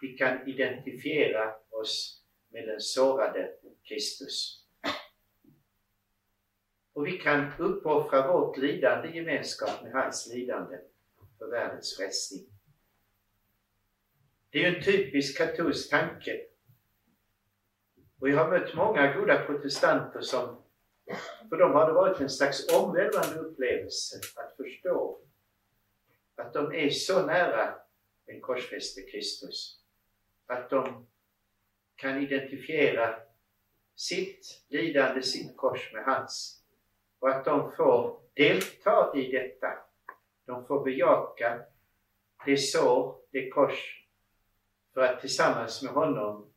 [0.00, 2.23] Vi kan identifiera oss
[2.54, 3.50] med den sårade
[3.82, 4.64] Kristus.
[6.92, 10.78] Och vi kan uppoffra vårt lidande i gemenskap med hans lidande
[11.38, 12.46] för världens frälsning.
[14.50, 16.46] Det är ju en typisk katolsk tanke.
[18.20, 20.62] Och jag har mött många goda protestanter som,
[21.48, 25.20] för dem har det varit en slags omvälvande upplevelse att förstå
[26.34, 27.74] att de är så nära
[28.26, 29.80] den korsfäste Kristus.
[30.46, 31.06] Att de
[31.96, 33.16] kan identifiera
[33.96, 36.62] sitt lidande, sitt kors med hans.
[37.18, 39.68] Och att de får delta i detta.
[40.46, 41.62] De får bejaka
[42.46, 44.06] det sår, det kors,
[44.94, 46.52] för att tillsammans med honom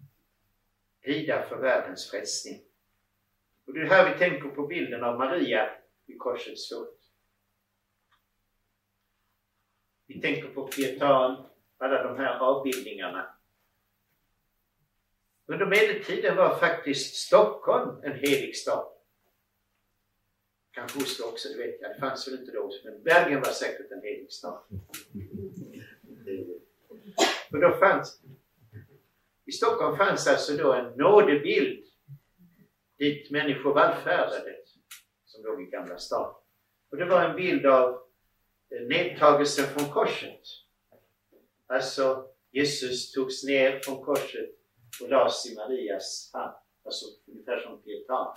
[1.03, 2.61] lida för världens frälsning.
[3.65, 5.69] Och det är här vi tänker på bilden av Maria
[6.05, 6.97] vid korsets fot.
[10.07, 11.45] Vi tänker på pietan,
[11.77, 13.36] alla de här avbildningarna
[15.48, 18.88] under medeltiden var faktiskt Stockholm en helig stad.
[20.72, 21.91] Kanske Oslo också, det vet jag.
[21.91, 24.62] Det fanns väl inte då, men Bergen var säkert en helig stad.
[27.52, 28.22] Och då fanns,
[29.45, 31.84] I Stockholm fanns alltså då en nådebild
[32.98, 34.56] dit människor vallfärdade,
[35.26, 36.34] som låg i Gamla stan.
[36.91, 38.02] Och det var en bild av
[38.70, 40.41] eh, nedtagelsen från korset.
[41.68, 44.57] Alltså, Jesus togs ner från korset
[45.02, 46.56] och lades i Marias hand.
[46.86, 48.34] Alltså ungefär som pietan.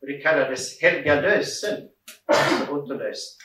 [0.00, 1.90] Och det kallades helgalösen,
[2.24, 3.38] alltså återlösen.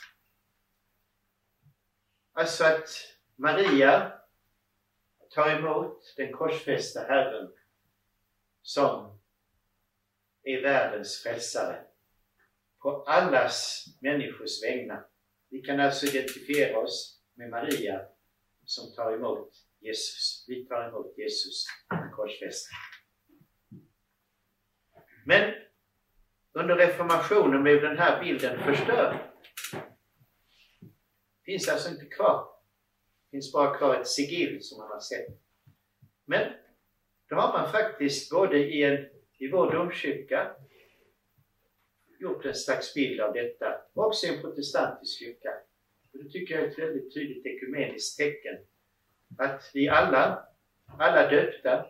[2.32, 2.88] Alltså att
[3.36, 4.12] Maria
[5.30, 7.52] tar emot den korsfästa Herren
[8.62, 9.20] som
[10.42, 11.84] är världens frälsare
[12.78, 15.06] på allas människors vägnar.
[15.48, 18.00] Vi kan alltså identifiera oss med Maria
[18.64, 20.44] som tar emot Jesus.
[20.48, 21.66] Vi tar emot Jesus,
[22.16, 22.68] korsfäst.
[25.26, 25.54] Men
[26.52, 29.16] under reformationen blev den här bilden förstörd.
[31.44, 32.48] Finns alltså inte kvar.
[33.30, 35.26] Finns bara kvar ett sigill som man har sett.
[36.24, 36.52] Men
[37.28, 39.08] då har man faktiskt både i, en,
[39.38, 40.56] i vår domkyrka
[42.20, 45.50] gjort en slags bild av detta, och också i en protestantisk kyrka.
[46.12, 48.58] Och det tycker jag är ett väldigt tydligt ekumeniskt tecken.
[49.38, 50.46] Att vi alla,
[50.98, 51.86] alla döpta,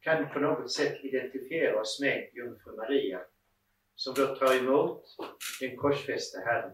[0.00, 3.20] kan på något sätt identifiera oss med Jungfru Maria,
[3.94, 5.04] som då tar emot
[5.60, 6.72] den korsfäste Herren.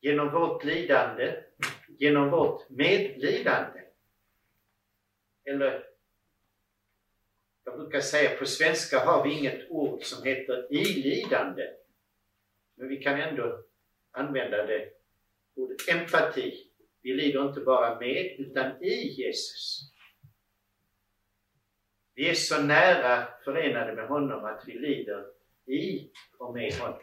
[0.00, 1.42] Genom vårt lidande,
[1.88, 3.80] genom vårt medlidande.
[5.44, 5.86] Eller,
[7.64, 11.74] jag brukar säga på svenska har vi inget ord som heter ilidande.
[12.74, 13.64] Men vi kan ändå
[14.10, 14.90] använda det
[15.54, 16.67] ordet empati.
[17.08, 19.80] Vi lider inte bara med, utan i Jesus.
[22.14, 25.26] Vi är så nära förenade med honom att vi lider
[25.66, 27.00] i och med honom.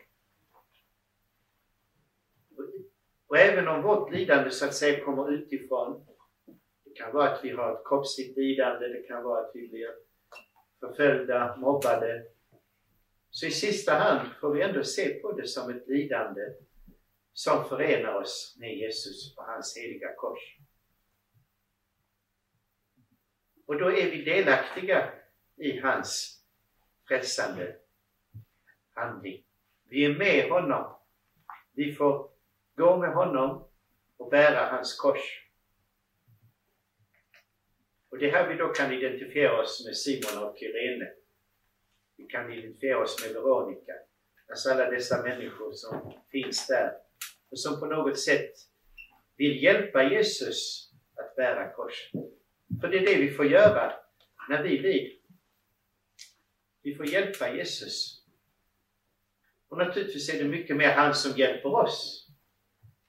[3.28, 6.06] Och även om vårt lidande så att säga kommer utifrån,
[6.84, 9.90] det kan vara att vi har ett kroppsligt lidande, det kan vara att vi blir
[10.80, 12.24] förföljda, mobbade,
[13.30, 16.42] så i sista hand får vi ändå se på det som ett lidande
[17.36, 20.58] som förenar oss med Jesus på hans heliga kors.
[23.66, 25.14] Och då är vi delaktiga
[25.56, 26.42] i hans
[27.08, 27.76] frälsande
[28.94, 29.44] handling.
[29.90, 31.00] Vi är med honom.
[31.74, 32.30] Vi får
[32.76, 33.68] gå med honom
[34.18, 35.50] och bära hans kors.
[38.10, 41.12] Och det är här vi då kan identifiera oss med Simon och Irene.
[42.18, 43.94] Vi kan identifiera oss med Veronica.
[44.50, 47.05] Alltså alla dessa människor som finns där
[47.56, 48.52] och som på något sätt
[49.38, 52.12] vill hjälpa Jesus att bära korset.
[52.82, 53.94] För det är det vi får göra
[54.50, 55.12] när vi lider.
[56.82, 58.24] Vi får hjälpa Jesus.
[59.68, 62.28] Och naturligtvis är det mycket mer han som hjälper oss.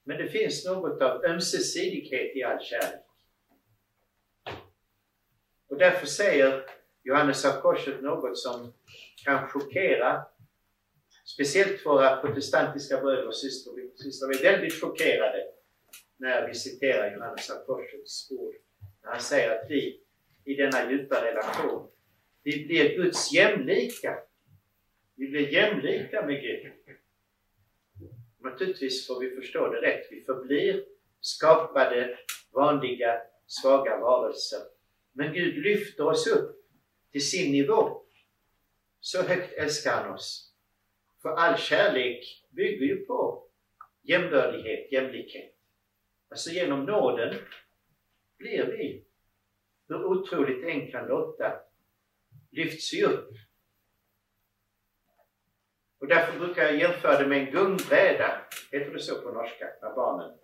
[0.05, 3.07] Men det finns något av ömsesidighet i all kärlek.
[5.68, 6.64] Och därför säger
[7.03, 8.72] Johannes av Korset något som
[9.24, 10.26] kan chockera
[11.27, 14.29] speciellt våra protestantiska bröder och systrar.
[14.29, 15.45] Vi är väldigt chockerade
[16.16, 18.55] när vi citerar Johannes av ord.
[19.03, 20.01] När han säger att vi
[20.45, 21.89] i denna djupa relation,
[22.43, 24.18] vi blir Guds jämlika.
[25.14, 26.72] Vi blir jämlika med Gud.
[28.39, 30.07] Naturligtvis får vi förstå det rätt.
[30.11, 30.85] Vi förblir
[31.20, 32.18] skapade,
[32.53, 34.61] vanliga, svaga varelser.
[35.12, 36.57] Men Gud lyfter oss upp
[37.12, 38.03] till sin nivå.
[39.01, 40.45] Så högt älskar han oss.
[41.27, 43.49] För all kärlek bygger ju på
[44.03, 45.55] jämbördighet, jämlikhet.
[46.29, 47.35] Alltså genom nåden
[48.39, 49.05] blir vi,
[49.89, 51.61] hur otroligt än kan låta,
[52.51, 53.31] lyfts vi upp.
[55.99, 58.41] Och därför brukar jag jämföra det med en gungbräda.
[58.72, 60.39] Heter det så på norska, när barnen...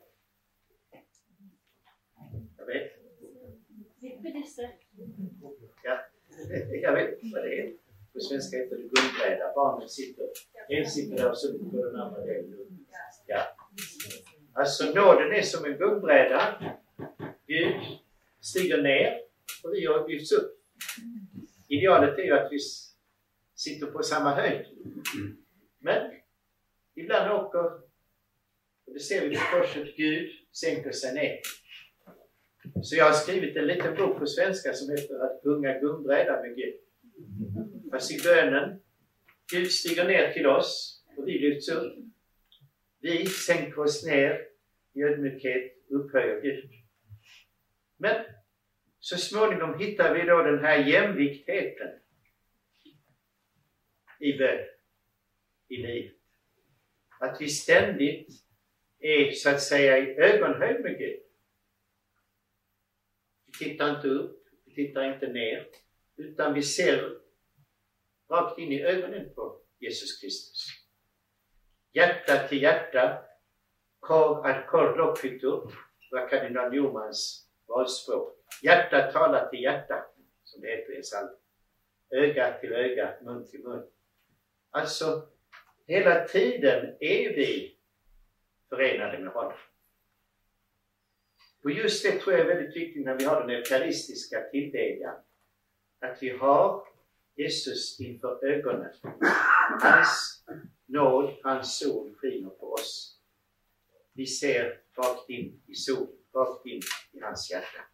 [2.59, 2.93] Jag vet.
[5.83, 6.01] Ja,
[6.83, 7.82] jag vet inte vad det är.
[8.13, 9.53] På svenska heter det gungbräda.
[9.55, 10.27] Barnet sitter,
[10.69, 12.87] en sitter där och så på den andra delen.
[13.27, 13.43] Ja.
[14.53, 16.63] Alltså nåden är som en gungbräda.
[17.47, 17.75] Gud
[18.41, 19.21] stiger ner
[19.65, 20.59] och vi har lyfts upp.
[21.69, 22.59] Idealet är ju att vi
[23.55, 24.67] sitter på samma höjd.
[25.79, 26.11] Men
[26.95, 27.65] ibland åker,
[28.87, 31.41] och det ser vi på korset, Gud sänker sig ner.
[32.83, 36.57] Så jag har skrivit en liten bok på svenska som heter Att gunga gungbräda med
[36.57, 36.75] Gud.
[37.91, 38.81] Fast i bönen,
[39.53, 41.93] Gud stiger ner till oss och vi lyfts upp.
[43.01, 44.47] Vi sänker oss ner
[44.93, 46.71] i ödmjukhet, upphöjer Gud.
[47.97, 48.25] Men
[49.01, 51.89] så småningom hittar vi då den här jämviktheten
[54.21, 54.67] i bön,
[55.69, 56.17] i livet.
[57.21, 58.29] Att vi ständigt
[58.99, 61.21] är så att säga i ögonhöjd med Gud.
[63.47, 65.67] Vi tittar inte upp, vi tittar inte ner,
[66.17, 67.19] utan vi ser
[68.31, 70.67] rakt in i ögonen på Jesus Kristus.
[71.93, 73.25] Hjärta till hjärta,
[74.01, 75.75] kor ad kor loquitur,
[76.11, 78.39] var kardinal Newmans valspråk.
[78.63, 80.05] Hjärta talar till hjärta,
[80.45, 81.29] som det heter i en psalm.
[82.11, 83.87] Öga till öga, mun till mun.
[84.71, 85.29] Alltså,
[85.87, 87.79] hela tiden är vi
[88.69, 89.59] förenade med honom.
[91.65, 95.15] Och just det tror jag är väldigt viktigt när vi har den eukaristiska tillbedjan.
[96.03, 96.89] Att vi har
[97.37, 98.93] Jesus inför ögonen.
[99.81, 100.45] Hans
[100.87, 103.21] nåd, hans sol skiner på oss.
[104.13, 106.81] Vi ser rakt in i solen, rakt in
[107.13, 107.85] i hans hjärta.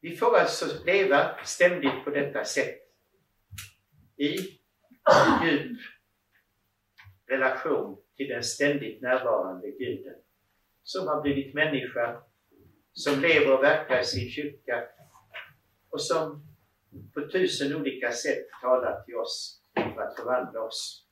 [0.00, 2.78] Vi får alltså leva ständigt på detta sätt.
[4.16, 4.36] I
[5.44, 5.78] djup
[7.26, 10.25] relation till den ständigt närvarande Guden
[10.86, 12.22] som har blivit människa,
[12.92, 14.84] som lever och verkar i sin kyrka
[15.90, 16.46] och som
[17.14, 21.06] på tusen olika sätt talar till oss för att förvandla oss.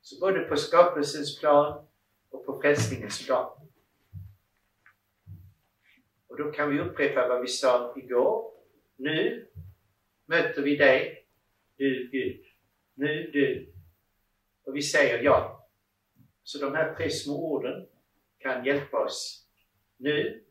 [0.00, 1.86] Så både på skapelsens plan
[2.30, 3.68] och på frälsningens plan.
[6.28, 8.52] Och då kan vi upprepa vad vi sa igår.
[8.96, 9.48] Nu
[10.26, 11.26] möter vi dig,
[11.76, 12.44] du Gud.
[12.94, 13.72] Nu du.
[14.64, 15.68] Och vi säger ja.
[16.42, 17.86] Så de här tre små orden
[18.40, 19.46] kan hjälpa oss.
[19.96, 20.44] Nu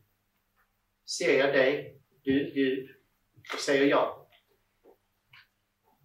[1.05, 2.89] ser jag dig, du Gud,
[3.53, 4.29] och säger ja.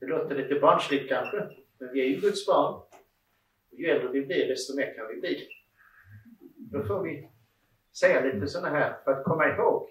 [0.00, 1.36] Det låter lite barnsligt kanske,
[1.78, 2.74] men vi är ju Guds barn.
[3.70, 5.48] Och ju äldre vi blir, desto mer kan vi bli.
[6.56, 7.28] Då får vi
[7.98, 9.88] säga lite sådana här för att komma ihåg.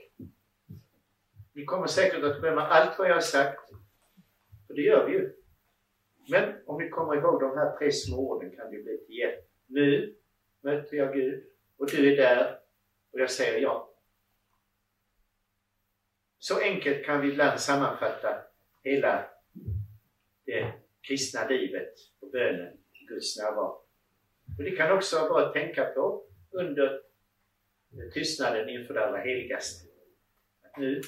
[1.54, 3.72] Ni kommer säkert att glömma allt vad jag har sagt,
[4.70, 5.34] och det gör vi ju.
[6.30, 9.46] Men om vi kommer ihåg de här tre små orden kan det bli till hjälp.
[9.68, 10.16] Nu
[10.62, 11.53] möter jag Gud
[11.84, 12.60] och du är där
[13.12, 13.94] och jag säger ja.
[16.40, 18.44] Så enkelt kan vi ibland sammanfatta
[18.84, 19.30] hela
[20.46, 23.82] det kristna livet och bönen i Guds närvaro.
[24.58, 27.02] Och det kan också vara bra att tänka på under
[28.14, 29.88] tystnaden inför det allra heligaste.
[30.62, 31.02] Att nu,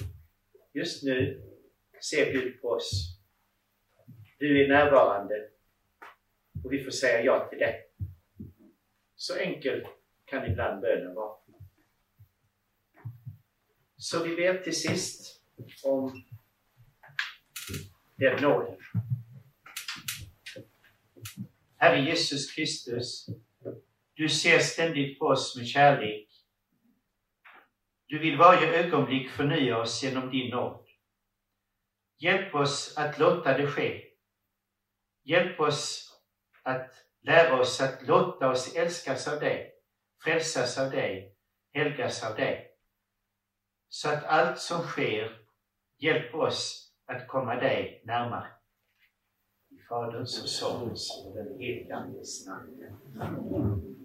[0.74, 1.42] just nu,
[2.12, 3.20] ser Gud på oss.
[4.38, 5.50] Du är närvarande
[6.64, 7.76] och vi får säga ja till det.
[9.16, 9.95] Så enkelt
[10.26, 11.38] kan ibland bönen vara.
[13.98, 15.42] Så vi ber till sist
[15.84, 16.24] om
[18.16, 18.78] den nåden.
[21.78, 23.30] Herre Jesus Kristus,
[24.14, 26.30] du ser ständigt på oss med kärlek.
[28.08, 30.86] Du vill varje ögonblick förnya oss genom din nåd.
[32.18, 34.04] Hjälp oss att låta det ske.
[35.24, 36.12] Hjälp oss
[36.64, 39.75] att lära oss att låta oss älskas av dig,
[40.26, 41.36] frälsas av dig,
[41.74, 42.72] helgas av dig.
[43.90, 45.42] Så att allt som sker
[45.98, 48.48] hjälper oss att komma dig närmare.
[49.70, 54.05] I Faderns och Sonens och den helige Andes namn.